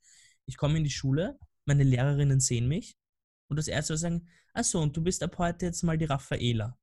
Ich 0.45 0.57
komme 0.57 0.77
in 0.77 0.83
die 0.83 0.89
Schule, 0.89 1.37
meine 1.65 1.83
Lehrerinnen 1.83 2.39
sehen 2.39 2.67
mich 2.67 2.95
und 3.49 3.57
das 3.57 3.67
erste, 3.67 3.93
was 3.93 4.01
sagen, 4.01 4.27
ach 4.53 4.63
so, 4.63 4.79
und 4.81 4.95
du 4.95 5.01
bist 5.03 5.21
ab 5.23 5.37
heute 5.37 5.65
jetzt 5.65 5.83
mal 5.83 5.97
die 5.97 6.05
Raffaela. 6.05 6.77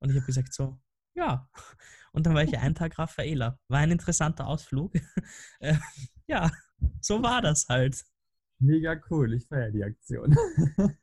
Und 0.00 0.10
ich 0.10 0.16
habe 0.16 0.26
gesagt 0.26 0.52
so, 0.54 0.80
ja. 1.14 1.48
Und 2.12 2.26
dann 2.26 2.34
war 2.34 2.42
ich 2.44 2.56
einen 2.58 2.74
Tag 2.74 2.98
Raffaela. 2.98 3.58
War 3.68 3.78
ein 3.78 3.90
interessanter 3.90 4.46
Ausflug. 4.46 4.92
Äh, 5.60 5.76
ja, 6.26 6.50
so 7.00 7.22
war 7.22 7.40
das 7.42 7.66
halt. 7.68 8.04
Mega 8.58 9.00
cool, 9.10 9.34
ich 9.34 9.46
feiere 9.46 9.70
die 9.70 9.84
Aktion. 9.84 10.36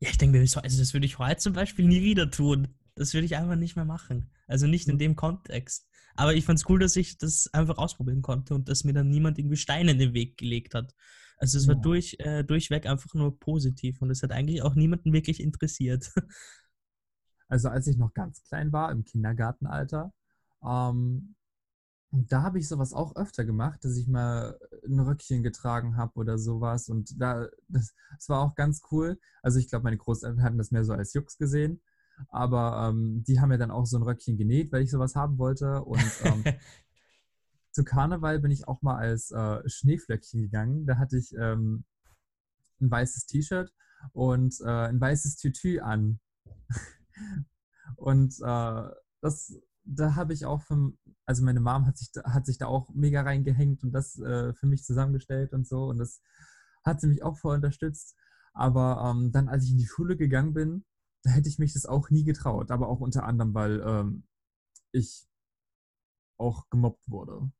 Ja, 0.00 0.10
ich 0.10 0.18
denke 0.18 0.38
mir, 0.38 0.46
so, 0.46 0.60
also 0.60 0.78
das 0.78 0.92
würde 0.92 1.06
ich 1.06 1.18
heute 1.18 1.38
zum 1.38 1.52
Beispiel 1.54 1.86
nie 1.86 2.02
wieder 2.02 2.30
tun. 2.30 2.74
Das 2.94 3.14
würde 3.14 3.24
ich 3.26 3.36
einfach 3.36 3.56
nicht 3.56 3.76
mehr 3.76 3.84
machen. 3.84 4.28
Also 4.48 4.66
nicht 4.66 4.88
in 4.88 4.98
dem 4.98 5.16
Kontext. 5.16 5.86
Aber 6.16 6.34
ich 6.34 6.44
fand 6.44 6.58
es 6.58 6.68
cool, 6.68 6.78
dass 6.80 6.96
ich 6.96 7.16
das 7.16 7.48
einfach 7.54 7.78
ausprobieren 7.78 8.20
konnte 8.20 8.54
und 8.54 8.68
dass 8.68 8.84
mir 8.84 8.92
dann 8.92 9.08
niemand 9.08 9.38
irgendwie 9.38 9.56
Steine 9.56 9.92
in 9.92 9.98
den 9.98 10.12
Weg 10.12 10.36
gelegt 10.36 10.74
hat. 10.74 10.94
Also 11.38 11.58
es 11.58 11.68
war 11.68 11.76
Ja. 11.76 11.80
durch, 11.80 12.16
äh, 12.18 12.42
durchweg 12.44 12.86
einfach 12.86 13.14
nur 13.14 13.38
positiv 13.38 14.02
und 14.02 14.10
es 14.10 14.22
hat 14.22 14.32
eigentlich 14.32 14.62
auch 14.62 14.74
niemanden 14.74 15.12
wirklich 15.12 15.40
interessiert. 15.40 16.12
Also 17.48 17.68
als 17.68 17.86
ich 17.86 17.96
noch 17.96 18.14
ganz 18.14 18.42
klein 18.42 18.72
war, 18.72 18.90
im 18.90 19.04
Kindergartenalter, 19.04 20.12
ähm, 20.64 21.34
da 22.10 22.42
habe 22.42 22.58
ich 22.58 22.68
sowas 22.68 22.92
auch 22.92 23.16
öfter 23.16 23.44
gemacht, 23.44 23.84
dass 23.84 23.96
ich 23.96 24.06
mal 24.06 24.58
ein 24.86 25.00
Röckchen 25.00 25.42
getragen 25.42 25.96
habe 25.96 26.12
oder 26.14 26.38
sowas. 26.38 26.88
Und 26.88 27.20
da, 27.20 27.48
das, 27.68 27.94
das 28.16 28.28
war 28.28 28.40
auch 28.40 28.54
ganz 28.54 28.82
cool. 28.92 29.18
Also 29.42 29.58
ich 29.58 29.68
glaube, 29.68 29.84
meine 29.84 29.96
Großeltern 29.96 30.42
hatten 30.42 30.58
das 30.58 30.70
mehr 30.70 30.84
so 30.84 30.92
als 30.92 31.12
Jux 31.14 31.36
gesehen. 31.38 31.80
Aber 32.28 32.88
ähm, 32.88 33.24
die 33.24 33.40
haben 33.40 33.48
mir 33.48 33.58
dann 33.58 33.72
auch 33.72 33.86
so 33.86 33.98
ein 33.98 34.04
Röckchen 34.04 34.36
genäht, 34.36 34.70
weil 34.70 34.82
ich 34.82 34.90
sowas 34.90 35.16
haben 35.16 35.38
wollte. 35.38 35.82
Und 35.82 36.04
ähm, 36.22 36.44
zu 37.72 37.82
Karneval 37.82 38.38
bin 38.38 38.52
ich 38.52 38.68
auch 38.68 38.82
mal 38.82 38.96
als 38.96 39.32
äh, 39.32 39.68
Schneeflöckchen 39.68 40.42
gegangen. 40.42 40.86
Da 40.86 40.98
hatte 40.98 41.18
ich 41.18 41.34
ähm, 41.36 41.84
ein 42.80 42.90
weißes 42.90 43.26
T-Shirt 43.26 43.72
und 44.12 44.60
äh, 44.60 44.68
ein 44.68 45.00
weißes 45.00 45.36
Tütü 45.36 45.80
an. 45.80 46.20
Und 47.96 48.34
äh, 48.40 48.90
das, 49.20 49.58
da 49.84 50.14
habe 50.14 50.32
ich 50.32 50.46
auch 50.46 50.62
für, 50.62 50.92
also 51.26 51.44
meine 51.44 51.60
Mom 51.60 51.86
hat 51.86 51.96
sich, 51.96 52.10
hat 52.24 52.46
sich 52.46 52.58
da 52.58 52.66
auch 52.66 52.90
mega 52.94 53.22
reingehängt 53.22 53.82
und 53.84 53.92
das 53.92 54.18
äh, 54.18 54.52
für 54.54 54.66
mich 54.66 54.84
zusammengestellt 54.84 55.52
und 55.52 55.66
so 55.66 55.84
und 55.86 55.98
das 55.98 56.20
hat 56.84 57.00
sie 57.00 57.08
mich 57.08 57.22
auch 57.22 57.38
voll 57.38 57.56
unterstützt. 57.56 58.16
Aber 58.52 59.10
ähm, 59.10 59.32
dann, 59.32 59.48
als 59.48 59.64
ich 59.64 59.72
in 59.72 59.78
die 59.78 59.86
Schule 59.86 60.16
gegangen 60.16 60.54
bin, 60.54 60.84
da 61.22 61.30
hätte 61.30 61.48
ich 61.48 61.58
mich 61.58 61.72
das 61.72 61.86
auch 61.86 62.10
nie 62.10 62.24
getraut. 62.24 62.70
Aber 62.70 62.88
auch 62.88 63.00
unter 63.00 63.24
anderem, 63.24 63.54
weil 63.54 63.80
ähm, 63.84 64.24
ich 64.92 65.26
auch 66.36 66.68
gemobbt 66.70 67.08
wurde. 67.08 67.50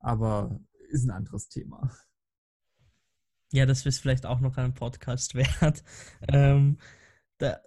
Aber 0.00 0.58
ist 0.88 1.04
ein 1.04 1.10
anderes 1.10 1.48
Thema. 1.48 1.90
Ja, 3.52 3.64
das 3.66 3.86
ist 3.86 4.00
vielleicht 4.00 4.26
auch 4.26 4.40
noch 4.40 4.56
ein 4.56 4.74
Podcast 4.74 5.34
wert. 5.34 5.84
Ähm, 6.26 6.78
da, 7.38 7.60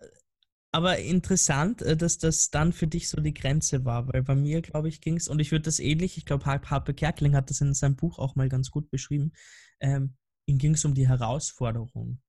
aber 0.72 1.00
interessant, 1.00 1.82
äh, 1.82 1.98
dass 1.98 2.18
das 2.18 2.50
dann 2.50 2.72
für 2.74 2.88
dich 2.88 3.10
so 3.10 3.20
die 3.22 3.34
Grenze 3.34 3.84
war, 3.86 4.08
weil 4.08 4.24
bei 4.24 4.36
mir, 4.36 4.62
glaube 4.62 4.88
ich, 4.88 5.02
ging 5.02 5.18
es, 5.18 5.28
und 5.28 5.40
ich 5.40 5.52
würde 5.52 5.64
das 5.64 5.80
ähnlich, 5.80 6.18
ich 6.18 6.26
glaube, 6.26 6.46
Harpe 6.46 6.94
Kerkeling 6.94 7.36
hat 7.36 7.50
das 7.50 7.62
in 7.62 7.74
seinem 7.74 7.96
Buch 7.96 8.20
auch 8.20 8.36
mal 8.36 8.50
ganz 8.50 8.72
gut 8.72 8.90
beschrieben, 8.90 9.34
ähm, 9.80 10.16
ihm 10.46 10.58
ging 10.58 10.74
es 10.74 10.86
um 10.86 10.94
die 10.94 11.08
Herausforderung. 11.08 12.22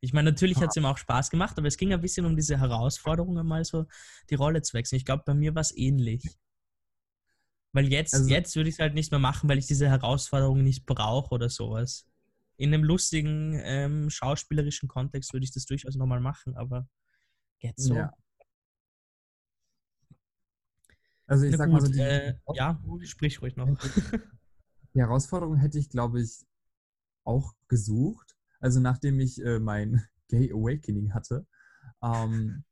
Ich 0.00 0.12
meine, 0.12 0.30
natürlich 0.30 0.58
hat 0.58 0.70
es 0.70 0.76
ihm 0.76 0.84
auch 0.84 0.98
Spaß 0.98 1.30
gemacht, 1.30 1.56
aber 1.58 1.66
es 1.68 1.76
ging 1.78 1.92
ein 1.92 2.00
bisschen 2.00 2.26
um 2.26 2.36
diese 2.36 2.58
Herausforderung, 2.60 3.34
mal 3.46 3.64
so 3.64 3.86
die 4.30 4.34
Rolle 4.34 4.62
zu 4.62 4.74
wechseln. 4.74 4.98
Ich 4.98 5.04
glaube, 5.04 5.22
bei 5.24 5.34
mir 5.34 5.54
war 5.54 5.62
es 5.62 5.76
ähnlich. 5.76 6.22
Weil 7.72 7.90
jetzt, 7.90 8.14
also, 8.14 8.28
jetzt 8.28 8.54
würde 8.56 8.68
ich 8.68 8.76
es 8.76 8.78
halt 8.78 8.94
nicht 8.94 9.10
mehr 9.10 9.20
machen, 9.20 9.48
weil 9.48 9.58
ich 9.58 9.66
diese 9.66 9.88
Herausforderung 9.88 10.62
nicht 10.62 10.86
brauche 10.86 11.34
oder 11.34 11.48
sowas. 11.48 12.06
In 12.56 12.72
einem 12.72 12.84
lustigen, 12.84 13.58
ähm, 13.64 14.10
schauspielerischen 14.10 14.88
Kontext 14.88 15.32
würde 15.32 15.44
ich 15.44 15.52
das 15.52 15.66
durchaus 15.66 15.96
nochmal 15.96 16.20
machen, 16.20 16.56
aber 16.56 16.88
jetzt 17.60 17.82
so. 17.82 17.94
Ja. 17.94 18.12
Also 21.26 21.44
ich 21.44 21.52
Na 21.52 21.58
sag 21.58 21.66
gut, 21.66 21.74
mal 21.74 21.86
so, 21.86 21.92
die, 21.92 22.00
äh, 22.00 22.34
ja, 22.54 22.80
sprich 23.02 23.42
ruhig 23.42 23.56
noch. 23.56 23.68
Die 24.94 25.00
Herausforderung 25.00 25.56
hätte 25.56 25.78
ich, 25.78 25.90
glaube 25.90 26.22
ich, 26.22 26.46
auch 27.24 27.52
gesucht. 27.68 28.36
Also 28.60 28.80
nachdem 28.80 29.20
ich 29.20 29.42
äh, 29.44 29.58
mein 29.58 30.06
Gay 30.28 30.52
Awakening 30.52 31.14
hatte, 31.14 31.46
ähm, 32.02 32.64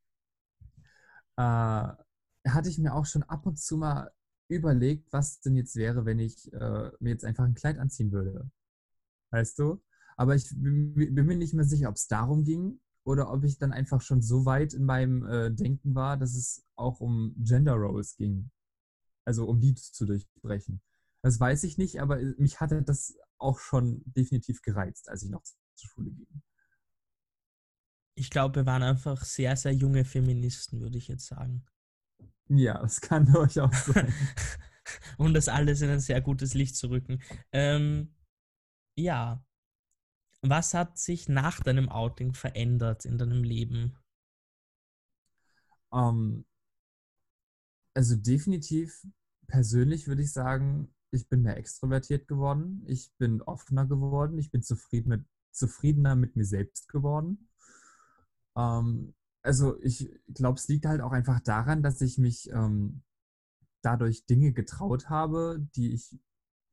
äh, 1.37 1.43
hatte 1.43 2.69
ich 2.69 2.79
mir 2.79 2.95
auch 2.95 3.07
schon 3.07 3.23
ab 3.25 3.47
und 3.47 3.59
zu 3.59 3.77
mal 3.77 4.11
überlegt, 4.49 5.13
was 5.13 5.41
denn 5.41 5.57
jetzt 5.57 5.77
wäre, 5.77 6.05
wenn 6.05 6.19
ich 6.19 6.53
äh, 6.53 6.91
mir 7.01 7.11
jetzt 7.11 7.25
einfach 7.25 7.45
ein 7.45 7.55
Kleid 7.55 7.79
anziehen 7.79 8.13
würde. 8.13 8.51
Weißt 9.31 9.59
du? 9.59 9.83
Aber 10.17 10.37
ich 10.37 10.49
bin, 10.51 10.95
bin 10.95 11.27
mir 11.27 11.37
nicht 11.37 11.55
mehr 11.55 11.65
sicher, 11.65 11.89
ob 11.89 11.97
es 11.97 12.07
darum 12.07 12.45
ging 12.45 12.81
oder 13.05 13.31
ob 13.31 13.45
ich 13.45 13.59
dann 13.59 13.73
einfach 13.73 14.01
schon 14.01 14.23
so 14.23 14.47
weit 14.47 14.73
in 14.75 14.85
meinem 14.85 15.25
äh, 15.27 15.51
Denken 15.51 15.95
war, 15.95 16.17
dass 16.17 16.35
es 16.35 16.65
auch 16.75 17.01
um 17.01 17.35
Gender 17.39 17.75
Roles 17.75 18.17
ging. 18.17 18.51
Also 19.25 19.47
um 19.47 19.61
die 19.61 19.75
zu 19.75 20.07
durchbrechen. 20.07 20.83
Das 21.23 21.41
weiß 21.41 21.65
ich 21.65 21.79
nicht, 21.79 22.01
aber 22.01 22.21
äh, 22.21 22.35
mich 22.39 22.61
hatte 22.61 22.83
das 22.83 23.17
auch 23.39 23.59
schon 23.59 24.03
definitiv 24.05 24.63
gereizt, 24.63 25.09
als 25.09 25.23
ich 25.23 25.31
noch 25.31 25.43
zur 25.43 25.89
Schule 25.89 26.11
ging. 26.11 26.43
Ich 28.17 28.31
glaube, 28.31 28.57
wir 28.57 28.67
waren 28.67 28.83
einfach 28.83 29.25
sehr, 29.25 29.57
sehr 29.57 29.73
junge 29.73 30.05
Feministen, 30.05 30.81
würde 30.81 30.99
ich 30.99 31.09
jetzt 31.09 31.27
sagen. 31.27 31.65
Ja, 32.49 32.81
das 32.81 33.01
kann 33.01 33.27
durchaus 33.33 33.87
sein. 33.87 34.13
um 35.19 35.35
das 35.35 35.49
alles 35.49 35.81
in 35.81 35.91
ein 35.91 36.01
sehr 36.01 36.21
gutes 36.21 36.55
Licht 36.55 36.77
zu 36.77 36.91
rücken. 36.91 37.23
Ähm, 37.53 38.15
ja. 38.97 39.45
Was 40.47 40.75
hat 40.75 40.99
sich 40.99 41.31
nach 41.31 41.61
deinem 41.61 41.89
Outing 41.89 42.35
verändert 42.35 43.07
in 43.07 43.17
deinem 43.17 43.43
Leben? 43.45 43.97
Um, 45.89 46.01
ähm, 46.01 46.45
also 47.95 48.15
definitiv 48.17 49.07
persönlich 49.47 50.07
würde 50.07 50.21
ich 50.21 50.33
sagen, 50.33 50.93
ich 51.13 51.29
bin 51.31 51.43
mehr 51.43 51.57
extrovertiert 51.57 52.29
geworden, 52.29 52.83
ich 52.87 53.11
bin 53.17 53.41
offener 53.41 53.87
geworden, 53.87 54.37
ich 54.37 54.51
bin 54.51 54.63
zufrieden 54.63 55.09
mit, 55.09 55.25
zufriedener 55.51 56.15
mit 56.15 56.37
mir 56.37 56.45
selbst 56.45 56.89
geworden. 56.89 57.49
Ähm, 58.55 59.15
also 59.43 59.81
ich 59.81 60.11
glaube, 60.29 60.59
es 60.59 60.69
liegt 60.69 60.85
halt 60.85 61.01
auch 61.01 61.13
einfach 61.13 61.41
daran, 61.41 61.83
dass 61.83 62.03
ich 62.03 62.19
mich 62.19 62.51
ähm, 62.51 63.03
dadurch 63.81 64.27
Dinge 64.27 64.53
getraut 64.53 65.09
habe, 65.09 65.67
die 65.75 65.95
ich 65.95 66.19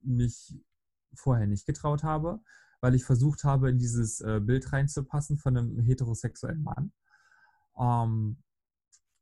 mich 0.01 0.59
vorher 1.13 1.47
nicht 1.47 1.65
getraut 1.65 2.03
habe, 2.03 2.41
weil 2.81 2.95
ich 2.95 3.05
versucht 3.05 3.43
habe, 3.43 3.69
in 3.69 3.77
dieses 3.79 4.21
äh, 4.21 4.41
Bild 4.41 4.73
reinzupassen 4.73 5.37
von 5.37 5.55
einem 5.57 5.79
heterosexuellen 5.79 6.63
Mann. 6.63 6.91
Ähm, 7.79 8.37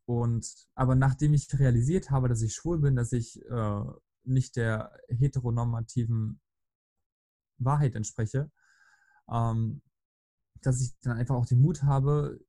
und 0.06 0.68
aber 0.74 0.96
nachdem 0.96 1.34
ich 1.34 1.48
realisiert 1.60 2.10
habe, 2.10 2.30
dass 2.30 2.42
ich 2.42 2.56
schwul 2.56 2.80
bin, 2.80 2.96
dass 2.96 3.12
ich 3.12 3.40
äh, 3.46 3.84
nicht 4.24 4.56
der 4.56 4.92
heteronormativen 5.10 6.40
Wahrheit 7.60 7.96
entspreche, 7.96 8.50
ähm, 9.30 9.82
dass 10.62 10.82
ich 10.82 10.98
dann 11.02 11.18
einfach 11.18 11.36
auch 11.36 11.46
den 11.46 11.62
Mut 11.62 11.84
habe, 11.84 12.40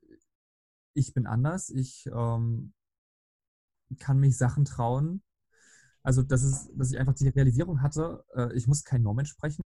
ich 0.94 1.12
bin 1.12 1.26
anders, 1.26 1.70
ich 1.70 2.06
ähm, 2.12 2.72
kann 3.98 4.18
mich 4.18 4.36
Sachen 4.36 4.64
trauen. 4.64 5.22
Also, 6.02 6.22
das 6.22 6.42
ist, 6.42 6.70
dass 6.74 6.90
ich 6.92 6.98
einfach 6.98 7.14
die 7.14 7.28
Realisierung 7.28 7.82
hatte, 7.82 8.24
äh, 8.34 8.52
ich 8.54 8.66
muss 8.66 8.84
kein 8.84 9.02
Normen 9.02 9.26
sprechen, 9.26 9.62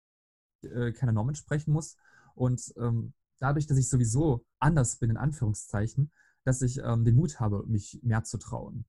äh, 0.64 0.92
keine 0.92 1.14
Normen 1.14 1.36
sprechen 1.36 1.72
muss. 1.72 1.98
Und 2.36 2.74
ähm, 2.78 3.14
dadurch, 3.40 3.68
dass 3.68 3.78
ich 3.78 3.90
sowieso 3.90 4.46
anders 4.60 4.98
bin, 4.98 5.10
in 5.10 5.18
Anführungszeichen, 5.18 6.12
dass 6.44 6.62
ich 6.62 6.80
ähm, 6.80 7.06
den 7.06 7.16
Mut 7.16 7.40
habe, 7.40 7.64
mich 7.68 8.00
mehr 8.04 8.24
zu 8.24 8.38
trauen. 8.38 8.86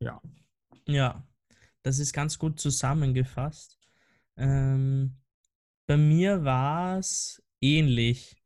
Ja. 0.00 0.20
Ja, 0.86 1.26
das 1.82 1.98
ist 1.98 2.12
ganz 2.12 2.38
gut 2.38 2.60
zusammengefasst. 2.60 3.78
Ähm, 4.36 5.16
bei 5.86 5.96
mir 5.96 6.44
war 6.44 6.98
es 6.98 7.42
ähnlich. 7.60 8.36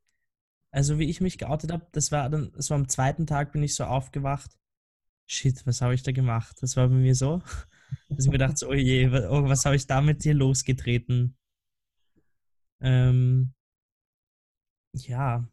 Also 0.70 0.98
wie 0.98 1.08
ich 1.08 1.20
mich 1.20 1.38
geoutet 1.38 1.72
habe, 1.72 1.86
das 1.92 2.12
war 2.12 2.28
dann, 2.28 2.52
das 2.52 2.70
war 2.70 2.76
am 2.76 2.88
zweiten 2.88 3.26
Tag, 3.26 3.52
bin 3.52 3.62
ich 3.62 3.74
so 3.74 3.84
aufgewacht. 3.84 4.58
Shit, 5.26 5.66
was 5.66 5.80
habe 5.80 5.94
ich 5.94 6.02
da 6.02 6.12
gemacht? 6.12 6.56
Das 6.60 6.76
war 6.76 6.88
bei 6.88 6.94
mir 6.94 7.14
so, 7.14 7.42
dass 8.08 8.24
ich 8.24 8.30
mir 8.30 8.38
dachte, 8.38 8.66
oh 8.68 8.74
je, 8.74 9.08
oh, 9.08 9.48
was 9.48 9.64
habe 9.64 9.76
ich 9.76 9.86
damit 9.86 10.22
hier 10.22 10.34
losgetreten? 10.34 11.36
Ähm, 12.80 13.54
ja, 14.94 15.48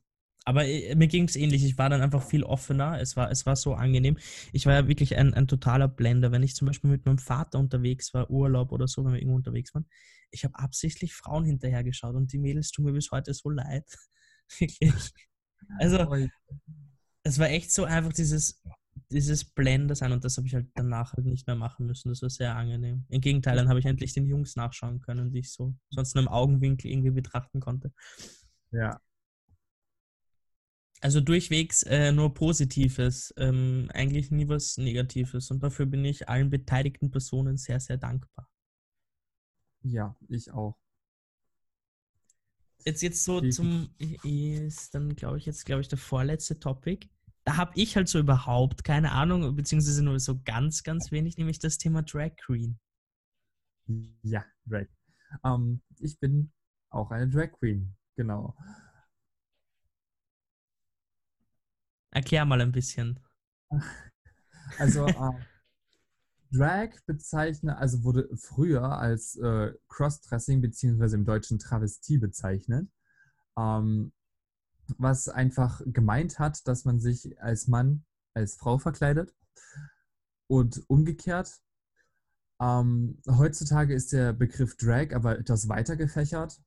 aber 0.46 0.66
äh, 0.66 0.96
mir 0.96 1.08
ging 1.08 1.26
es 1.28 1.36
ähnlich. 1.36 1.66
Ich 1.66 1.78
war 1.78 1.90
dann 1.90 2.02
einfach 2.02 2.24
viel 2.24 2.44
offener. 2.44 3.02
Es 3.02 3.18
war, 3.18 3.32
es 3.32 3.46
war 3.46 3.56
so 3.56 3.74
angenehm. 3.74 4.18
Ich 4.54 4.66
war 4.68 4.74
ja 4.74 4.88
wirklich 4.88 5.18
ein, 5.18 5.34
ein 5.34 5.48
totaler 5.48 5.88
Blender. 5.88 6.32
Wenn 6.32 6.44
ich 6.44 6.56
zum 6.56 6.68
Beispiel 6.68 6.92
mit 6.92 7.06
meinem 7.06 7.18
Vater 7.18 7.60
unterwegs 7.60 8.14
war, 8.14 8.30
Urlaub 8.30 8.72
oder 8.72 8.88
so, 8.88 9.04
wenn 9.04 9.14
wir 9.14 9.20
irgendwo 9.20 9.38
unterwegs 9.38 9.74
waren, 9.74 9.88
ich 10.32 10.44
habe 10.44 10.56
absichtlich 10.56 11.14
Frauen 11.14 11.46
hinterhergeschaut 11.46 12.16
und 12.16 12.32
die 12.32 12.38
Mädels 12.38 12.72
tun 12.72 12.86
mir 12.86 12.94
bis 12.94 13.12
heute 13.12 13.34
so 13.34 13.50
leid. 13.50 13.86
wirklich. 14.60 14.94
Also, 15.80 16.28
es 17.24 17.40
war 17.40 17.50
echt 17.50 17.72
so 17.72 17.86
einfach 17.86 18.14
dieses, 18.14 18.62
dieses 19.16 19.46
Blender 19.46 19.96
sein 19.96 20.12
und 20.12 20.24
das 20.24 20.38
habe 20.38 20.48
ich 20.48 20.54
halt 20.54 20.68
danach 20.76 21.14
halt 21.14 21.26
nicht 21.26 21.48
mehr 21.48 21.56
machen 21.56 21.86
müssen. 21.86 22.10
Das 22.10 22.22
war 22.22 22.30
sehr 22.30 22.56
angenehm. 22.56 23.06
Im 23.10 23.22
Gegenteil, 23.22 23.56
dann 23.56 23.70
habe 23.70 23.80
ich 23.80 23.86
endlich 23.86 24.14
den 24.14 24.28
Jungs 24.28 24.56
nachschauen 24.56 25.02
können, 25.02 25.32
die 25.32 25.40
ich 25.40 25.52
so 25.52 25.74
sonst 25.90 26.16
nur 26.16 26.24
im 26.24 26.28
Augenwinkel 26.30 26.92
irgendwie 26.92 27.12
betrachten 27.12 27.60
konnte. 27.60 27.92
Ja, 28.72 29.00
also 31.02 31.22
durchwegs 31.22 31.84
äh, 31.84 32.12
nur 32.12 32.34
Positives, 32.34 33.32
ähm, 33.38 33.90
eigentlich 33.94 34.32
nie 34.32 34.48
was 34.48 34.78
Negatives. 34.78 35.52
Und 35.52 35.62
dafür 35.62 35.86
bin 35.86 36.04
ich 36.04 36.30
allen 36.30 36.50
beteiligten 36.50 37.12
Personen 37.12 37.58
sehr, 37.58 37.80
sehr 37.80 37.98
dankbar. 37.98 38.50
Ja, 39.84 40.16
ich 40.30 40.52
auch. 40.52 40.76
Jetzt, 42.86 43.02
jetzt 43.02 43.24
so 43.24 43.42
zum, 43.50 43.90
ist 44.24 44.94
dann 44.96 45.16
glaube 45.16 45.38
ich 45.38 45.46
jetzt, 45.46 45.66
glaube 45.66 45.82
ich, 45.82 45.88
der 45.88 45.98
vorletzte 45.98 46.60
Topic. 46.60 47.08
Da 47.46 47.58
habe 47.58 47.72
ich 47.76 47.96
halt 47.96 48.10
so 48.10 48.20
überhaupt 48.20 48.84
keine 48.84 49.12
Ahnung, 49.12 49.56
beziehungsweise 49.56 50.04
nur 50.04 50.20
so 50.20 50.42
ganz, 50.44 50.84
ganz 50.84 51.12
wenig, 51.12 51.38
nämlich 51.38 51.60
das 51.60 51.78
Thema 51.78 52.02
Drag 52.02 52.36
Queen. 52.38 52.80
Ja, 54.24 54.44
Drag. 54.66 54.88
Ähm, 55.44 55.82
ich 56.00 56.20
bin 56.20 56.52
auch 56.90 57.12
eine 57.12 57.30
Drag 57.30 57.52
Queen, 57.52 57.96
genau. 58.16 58.56
Erklär 62.12 62.46
mal 62.46 62.62
ein 62.62 62.72
bisschen. 62.72 63.20
Also 64.80 65.06
äh, 65.06 65.32
Drag 66.52 66.90
bezeichnet, 67.06 67.78
also 67.78 68.04
wurde 68.04 68.28
früher 68.36 68.98
als 68.98 69.36
äh, 69.36 69.74
Crossdressing 69.90 70.60
beziehungsweise 70.60 71.18
im 71.18 71.24
Deutschen 71.24 71.60
Travestie 71.60 72.18
bezeichnet, 72.18 72.90
ähm, 73.58 74.12
was 74.98 75.30
einfach 75.30 75.82
gemeint 75.86 76.40
hat, 76.40 76.68
dass 76.68 76.86
man 76.86 77.00
sich 77.00 77.42
als 77.42 77.68
Mann 77.68 78.06
als 78.34 78.56
Frau 78.56 78.78
verkleidet 78.78 79.34
und 80.48 80.84
umgekehrt. 80.88 81.62
Ähm, 82.62 83.22
heutzutage 83.28 83.94
ist 83.94 84.14
der 84.14 84.34
Begriff 84.34 84.78
Drag 84.78 85.14
aber 85.14 85.40
etwas 85.40 85.68
weiter 85.68 85.96
gefächert. 85.96 86.62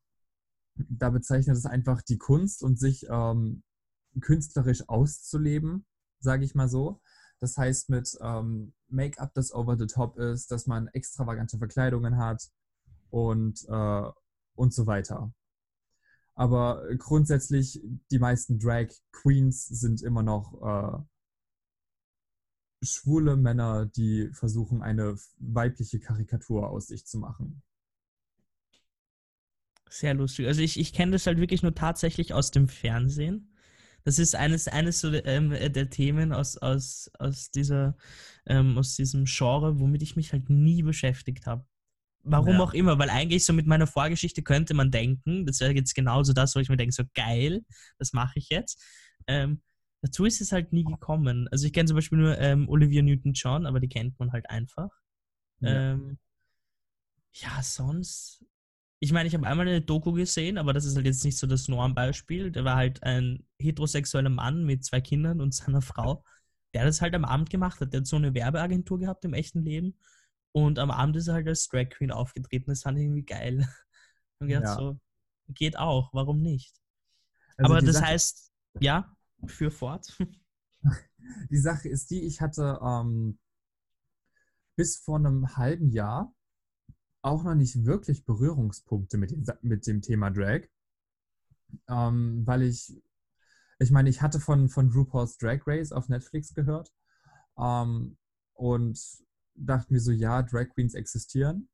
Da 0.75 1.11
bezeichnet 1.11 1.57
es 1.57 1.67
einfach 1.67 2.03
die 2.03 2.19
Kunst 2.19 2.63
und 2.63 2.79
sich 2.79 3.07
ähm, 3.09 3.63
künstlerisch 4.21 4.89
auszuleben, 4.89 5.87
sage 6.21 6.45
ich 6.45 6.55
mal 6.55 6.69
so. 6.69 7.01
Das 7.41 7.57
heißt 7.57 7.89
mit 7.89 8.17
ähm, 8.21 8.75
Make-up, 8.89 9.33
das 9.35 9.53
over 9.53 9.77
the 9.77 9.87
top 9.87 10.19
ist, 10.19 10.51
dass 10.51 10.67
man 10.67 10.89
extravagante 10.89 11.59
Verkleidungen 11.59 12.17
hat 12.17 12.49
und, 13.11 13.65
äh, 13.69 14.11
und 14.55 14.75
so 14.75 14.87
weiter. 14.87 15.33
Aber 16.39 16.87
grundsätzlich, 16.99 17.81
die 18.13 18.21
meisten 18.21 18.61
Drag 18.61 18.87
Queens 19.11 19.67
sind 19.67 20.03
immer 20.03 20.23
noch 20.23 20.55
äh, 20.63 20.99
schwule 22.87 23.37
Männer, 23.37 23.87
die 23.87 24.31
versuchen, 24.33 24.81
eine 24.81 25.17
weibliche 25.39 25.99
Karikatur 25.99 26.71
aus 26.71 26.87
sich 26.87 27.05
zu 27.05 27.19
machen. 27.19 27.61
Sehr 29.91 30.15
lustig. 30.15 30.47
Also 30.47 30.61
ich, 30.61 30.79
ich 30.79 30.93
kenne 30.93 31.11
das 31.11 31.27
halt 31.27 31.41
wirklich 31.41 31.65
nur 31.65 31.75
tatsächlich 31.75 32.33
aus 32.33 32.53
dem 32.53 32.69
Fernsehen. 32.69 33.53
Das 34.05 34.21
ist 34.21 34.37
eines, 34.37 34.69
eines 34.69 35.01
so, 35.01 35.13
ähm, 35.13 35.51
der 35.51 35.91
Themen 35.91 36.33
aus, 36.33 36.57
aus, 36.57 37.11
aus, 37.19 37.51
dieser, 37.51 37.97
ähm, 38.47 38.79
aus 38.79 38.95
diesem 38.95 39.25
Genre, 39.25 39.81
womit 39.81 40.03
ich 40.03 40.15
mich 40.15 40.33
halt 40.33 40.51
nie 40.51 40.85
beschäftigt 40.85 41.47
habe. 41.47 41.67
Warum 42.31 42.55
ja. 42.55 42.61
auch 42.61 42.75
immer, 42.75 42.99
weil 42.99 43.11
eigentlich 43.11 43.45
so 43.45 43.53
mit 43.53 43.67
meiner 43.67 43.87
Vorgeschichte 43.87 44.43
könnte 44.43 44.75
man 44.75 44.91
denken, 44.91 45.47
das 45.47 45.61
wäre 45.61 45.73
jetzt 45.73 45.95
genauso 45.95 46.33
das, 46.33 46.55
wo 46.55 46.61
ich 46.61 46.69
mir 46.69 46.77
denke, 46.77 46.95
so 46.95 47.05
geil, 47.15 47.63
das 47.99 48.13
mache 48.13 48.39
ich 48.39 48.49
jetzt. 48.51 48.83
Ähm, 49.27 49.63
dazu 50.03 50.25
ist 50.25 50.41
es 50.41 50.53
halt 50.53 50.73
nie 50.73 50.85
gekommen. 50.85 51.49
Also 51.51 51.67
ich 51.67 51.73
kenne 51.73 51.87
zum 51.87 51.97
Beispiel 51.97 52.19
nur 52.19 52.39
ähm, 52.39 52.69
Olivia 52.69 53.03
Newton-John, 53.03 53.67
aber 53.67 53.81
die 53.81 53.89
kennt 53.89 54.19
man 54.19 54.33
halt 54.33 54.49
einfach. 54.51 54.91
Ja, 55.61 55.93
ähm, 55.93 56.19
ja 57.33 57.63
sonst 57.63 58.45
ich 59.01 59.13
meine, 59.13 59.29
ich 59.29 59.35
habe 59.35 59.47
einmal 59.47 59.69
eine 59.69 59.81
Doku 59.81 60.13
gesehen, 60.13 60.59
aber 60.59 60.73
das 60.73 60.85
ist 60.85 60.97
halt 60.97 61.07
jetzt 61.07 61.25
nicht 61.25 61.39
so 61.39 61.47
das 61.47 61.69
Normbeispiel. 61.69 62.51
Der 62.51 62.65
war 62.65 62.77
halt 62.77 63.03
ein 63.05 63.47
heterosexueller 63.61 64.31
Mann 64.31 64.65
mit 64.65 64.85
zwei 64.85 65.01
Kindern 65.01 65.41
und 65.41 65.55
seiner 65.55 65.83
Frau, 65.83 66.25
der 66.75 66.85
das 66.85 67.01
halt 67.01 67.15
am 67.15 67.25
Abend 67.25 67.49
gemacht 67.51 67.81
hat. 67.81 67.93
Der 67.93 68.01
hat 68.01 68.07
so 68.07 68.17
eine 68.17 68.35
Werbeagentur 68.35 68.99
gehabt 68.99 69.25
im 69.25 69.35
echten 69.35 69.63
Leben 69.63 69.97
und 70.53 70.79
am 70.79 70.91
Abend 70.91 71.17
ist 71.17 71.29
er 71.29 71.35
halt 71.35 71.49
als 71.49 71.69
Drag 71.69 71.89
Queen 71.91 72.11
aufgetreten. 72.11 72.71
Das 72.71 72.83
fand 72.83 72.99
ich 72.99 73.05
irgendwie 73.05 73.25
geil. 73.25 73.69
Und 74.41 74.49
gedacht, 74.49 74.65
ja. 74.65 74.75
so, 74.77 75.01
geht 75.49 75.77
auch, 75.77 76.13
warum 76.13 76.41
nicht? 76.41 76.81
Also 77.57 77.73
aber 77.73 77.83
das 77.85 77.97
Sache, 77.97 78.07
heißt, 78.07 78.53
ja, 78.81 79.17
für 79.47 79.71
fort. 79.71 80.17
Die 81.51 81.59
Sache 81.59 81.89
ist 81.89 82.11
die, 82.11 82.23
ich 82.23 82.41
hatte 82.41 82.79
ähm, 82.83 83.39
bis 84.77 84.97
vor 84.97 85.17
einem 85.17 85.57
halben 85.57 85.91
Jahr 85.91 86.33
auch 87.23 87.43
noch 87.43 87.55
nicht 87.55 87.85
wirklich 87.85 88.25
Berührungspunkte 88.25 89.19
mit, 89.19 89.35
mit 89.63 89.87
dem 89.87 90.01
Thema 90.01 90.31
Drag, 90.31 90.63
ähm, 91.89 92.47
weil 92.47 92.63
ich, 92.63 93.03
ich 93.79 93.91
meine, 93.91 94.09
ich 94.09 94.23
hatte 94.23 94.41
von, 94.41 94.69
von 94.69 94.91
RuPaul's 94.91 95.37
Drag 95.37 95.67
Race 95.67 95.93
auf 95.93 96.09
Netflix 96.09 96.55
gehört 96.55 96.93
ähm, 97.59 98.17
und 98.55 98.99
dachte 99.59 99.93
mir 99.93 100.01
so, 100.01 100.13
ja, 100.13 100.43
Drag 100.43 100.69
Queens 100.75 100.95
existieren. 100.95 101.69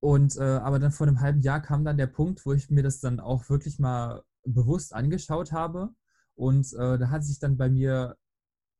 Und 0.00 0.36
äh, 0.36 0.42
aber 0.42 0.78
dann 0.78 0.92
vor 0.92 1.06
einem 1.06 1.20
halben 1.20 1.40
Jahr 1.40 1.60
kam 1.60 1.84
dann 1.84 1.96
der 1.98 2.06
Punkt, 2.06 2.46
wo 2.46 2.52
ich 2.52 2.70
mir 2.70 2.82
das 2.82 3.00
dann 3.00 3.18
auch 3.20 3.48
wirklich 3.50 3.78
mal 3.78 4.22
bewusst 4.44 4.94
angeschaut 4.94 5.52
habe. 5.52 5.90
Und 6.34 6.72
äh, 6.74 6.98
da 6.98 7.10
hat 7.10 7.24
sich 7.24 7.40
dann 7.40 7.56
bei 7.56 7.68
mir 7.68 8.16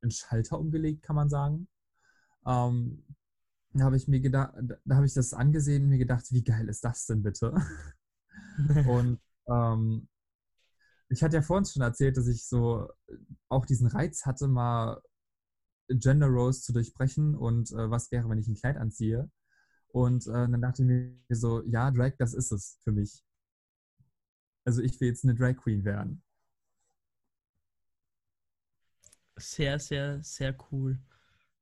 ein 0.02 0.10
Schalter 0.10 0.58
umgelegt, 0.58 1.02
kann 1.02 1.16
man 1.16 1.28
sagen. 1.28 1.68
Ähm, 2.46 3.04
da 3.72 3.84
habe 3.84 3.96
ich 3.96 4.08
mir 4.08 4.20
gedacht, 4.20 4.54
da 4.84 4.96
habe 4.96 5.06
ich 5.06 5.14
das 5.14 5.34
angesehen 5.34 5.84
und 5.84 5.90
mir 5.90 5.98
gedacht, 5.98 6.30
wie 6.30 6.44
geil 6.44 6.68
ist 6.68 6.84
das 6.84 7.06
denn 7.06 7.22
bitte? 7.22 7.54
und 8.88 9.20
ähm, 9.48 10.08
ich 11.08 11.22
hatte 11.22 11.36
ja 11.36 11.42
vorhin 11.42 11.64
schon 11.64 11.82
erzählt, 11.82 12.16
dass 12.16 12.28
ich 12.28 12.44
so 12.46 12.88
auch 13.48 13.66
diesen 13.66 13.86
Reiz 13.86 14.24
hatte, 14.26 14.46
mal 14.46 15.00
Gender 15.88 16.26
Rose 16.28 16.62
zu 16.62 16.72
durchbrechen 16.72 17.34
und 17.34 17.70
äh, 17.72 17.90
was 17.90 18.10
wäre, 18.12 18.28
wenn 18.28 18.38
ich 18.38 18.48
ein 18.48 18.54
Kleid 18.56 18.76
anziehe. 18.76 19.30
Und 19.88 20.26
äh, 20.26 20.32
dann 20.32 20.60
dachte 20.60 20.82
ich 20.82 20.88
mir 20.88 21.36
so, 21.36 21.62
ja, 21.66 21.90
Drag, 21.90 22.12
das 22.18 22.34
ist 22.34 22.52
es 22.52 22.78
für 22.84 22.92
mich. 22.92 23.22
Also 24.64 24.82
ich 24.82 25.00
will 25.00 25.08
jetzt 25.08 25.24
eine 25.24 25.34
Drag 25.34 25.56
Queen 25.56 25.84
werden. 25.84 26.22
Sehr, 29.36 29.78
sehr, 29.78 30.22
sehr 30.22 30.54
cool. 30.70 30.98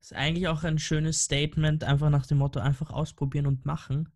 Ist 0.00 0.14
eigentlich 0.14 0.48
auch 0.48 0.64
ein 0.64 0.78
schönes 0.78 1.22
Statement, 1.24 1.84
einfach 1.84 2.10
nach 2.10 2.26
dem 2.26 2.38
Motto, 2.38 2.60
einfach 2.60 2.90
ausprobieren 2.90 3.46
und 3.46 3.66
machen. 3.66 4.10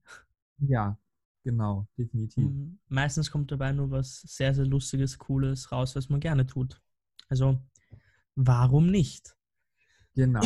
Ja, 0.59 0.97
genau, 1.45 1.87
definitiv. 1.99 2.45
Mhm. 2.45 2.79
Meistens 2.89 3.31
kommt 3.31 3.51
dabei 3.53 3.73
nur 3.73 3.91
was 3.91 4.23
sehr, 4.23 4.55
sehr 4.55 4.67
Lustiges, 4.67 5.19
Cooles 5.19 5.71
raus, 5.73 5.95
was 5.97 6.09
man 6.09 6.21
gerne 6.21 6.47
tut. 6.47 6.81
Also, 7.29 7.61
warum 8.37 8.89
nicht? 8.91 9.37
Genau. 10.15 10.43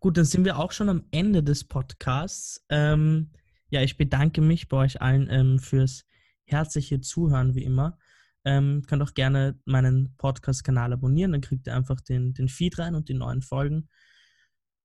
Gut, 0.00 0.16
dann 0.16 0.24
sind 0.24 0.44
wir 0.44 0.58
auch 0.58 0.72
schon 0.72 0.88
am 0.88 1.04
Ende 1.12 1.42
des 1.42 1.64
Podcasts. 1.64 2.64
Ähm, 2.68 3.30
ja, 3.68 3.82
ich 3.82 3.96
bedanke 3.96 4.40
mich 4.40 4.68
bei 4.68 4.78
euch 4.78 5.00
allen 5.00 5.28
ähm, 5.30 5.58
fürs 5.58 6.04
herzliche 6.44 7.00
Zuhören, 7.00 7.54
wie 7.54 7.64
immer. 7.64 7.98
Ähm, 8.44 8.82
könnt 8.88 9.02
auch 9.02 9.14
gerne 9.14 9.58
meinen 9.64 10.16
Podcast-Kanal 10.16 10.92
abonnieren, 10.92 11.32
dann 11.32 11.40
kriegt 11.40 11.68
ihr 11.68 11.76
einfach 11.76 12.00
den, 12.00 12.34
den 12.34 12.48
Feed 12.48 12.78
rein 12.78 12.96
und 12.96 13.08
die 13.08 13.14
neuen 13.14 13.42
Folgen. 13.42 13.88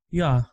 Ja, 0.09 0.51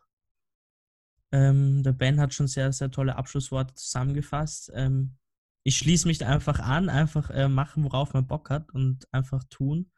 ähm, 1.30 1.82
der 1.82 1.92
Ben 1.92 2.18
hat 2.18 2.32
schon 2.32 2.48
sehr, 2.48 2.72
sehr 2.72 2.90
tolle 2.90 3.16
Abschlussworte 3.16 3.74
zusammengefasst. 3.74 4.72
Ähm, 4.74 5.16
ich 5.62 5.76
schließe 5.76 6.06
mich 6.06 6.18
da 6.18 6.28
einfach 6.28 6.60
an, 6.60 6.88
einfach 6.88 7.30
äh, 7.30 7.48
machen, 7.48 7.84
worauf 7.84 8.14
man 8.14 8.26
Bock 8.26 8.50
hat 8.50 8.72
und 8.72 9.12
einfach 9.12 9.44
tun. 9.50 9.90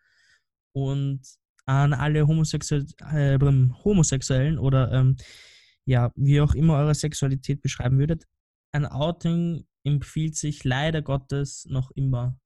Und 0.73 1.23
an 1.67 1.93
alle 1.93 2.27
Homosexuell, 2.27 2.87
äh, 3.13 3.39
Homosexuellen 3.85 4.59
oder 4.59 4.93
ähm, 4.93 5.17
ja, 5.85 6.13
wie 6.17 6.41
auch 6.41 6.55
immer 6.55 6.79
eure 6.79 6.95
Sexualität 6.95 7.61
beschreiben 7.63 7.99
würdet, 7.99 8.25
ein 8.73 8.87
Outing 8.87 9.67
empfiehlt 9.85 10.37
sich 10.37 10.65
leider 10.65 11.03
Gottes 11.03 11.67
noch 11.69 11.91
immer 11.93 12.39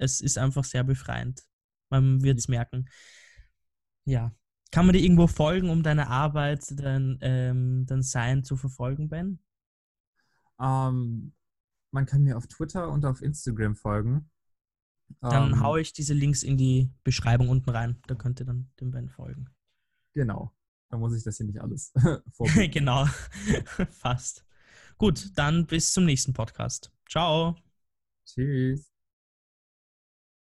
es 0.00 0.20
ist 0.20 0.38
einfach 0.38 0.64
sehr 0.64 0.82
befreiend. 0.82 1.42
Man 1.90 2.22
wird 2.22 2.38
es 2.38 2.48
merken. 2.48 2.88
Ja. 4.04 4.34
Kann 4.72 4.86
man 4.86 4.94
dir 4.94 5.02
irgendwo 5.02 5.26
folgen, 5.26 5.68
um 5.68 5.82
deine 5.82 6.08
Arbeit, 6.08 6.64
dein, 6.70 7.18
ähm, 7.20 7.86
dein 7.86 8.02
Sein 8.02 8.44
zu 8.44 8.56
verfolgen, 8.56 9.08
Ben? 9.08 9.40
Um, 10.56 10.66
ähm, 10.66 11.32
man 11.92 12.06
kann 12.06 12.22
mir 12.22 12.36
auf 12.36 12.46
Twitter 12.46 12.88
und 12.88 13.04
auf 13.04 13.20
Instagram 13.20 13.74
folgen. 13.74 14.30
Dann 15.20 15.52
ähm, 15.52 15.60
haue 15.60 15.80
ich 15.80 15.92
diese 15.92 16.14
Links 16.14 16.42
in 16.42 16.56
die 16.56 16.90
Beschreibung 17.04 17.48
unten 17.48 17.70
rein. 17.70 17.96
Da 18.06 18.14
könnt 18.14 18.40
ihr 18.40 18.46
dann 18.46 18.70
dem 18.80 18.90
Ben 18.90 19.08
folgen. 19.08 19.50
Genau. 20.12 20.52
Da 20.88 20.98
muss 20.98 21.16
ich 21.16 21.22
das 21.22 21.36
hier 21.36 21.46
nicht 21.46 21.60
alles 21.60 21.92
vorbereiten. 22.32 22.70
genau. 22.70 23.06
Fast. 23.90 24.44
Gut, 24.98 25.30
dann 25.36 25.66
bis 25.66 25.92
zum 25.92 26.04
nächsten 26.04 26.32
Podcast. 26.32 26.92
Ciao. 27.08 27.56
Tschüss. 28.26 28.99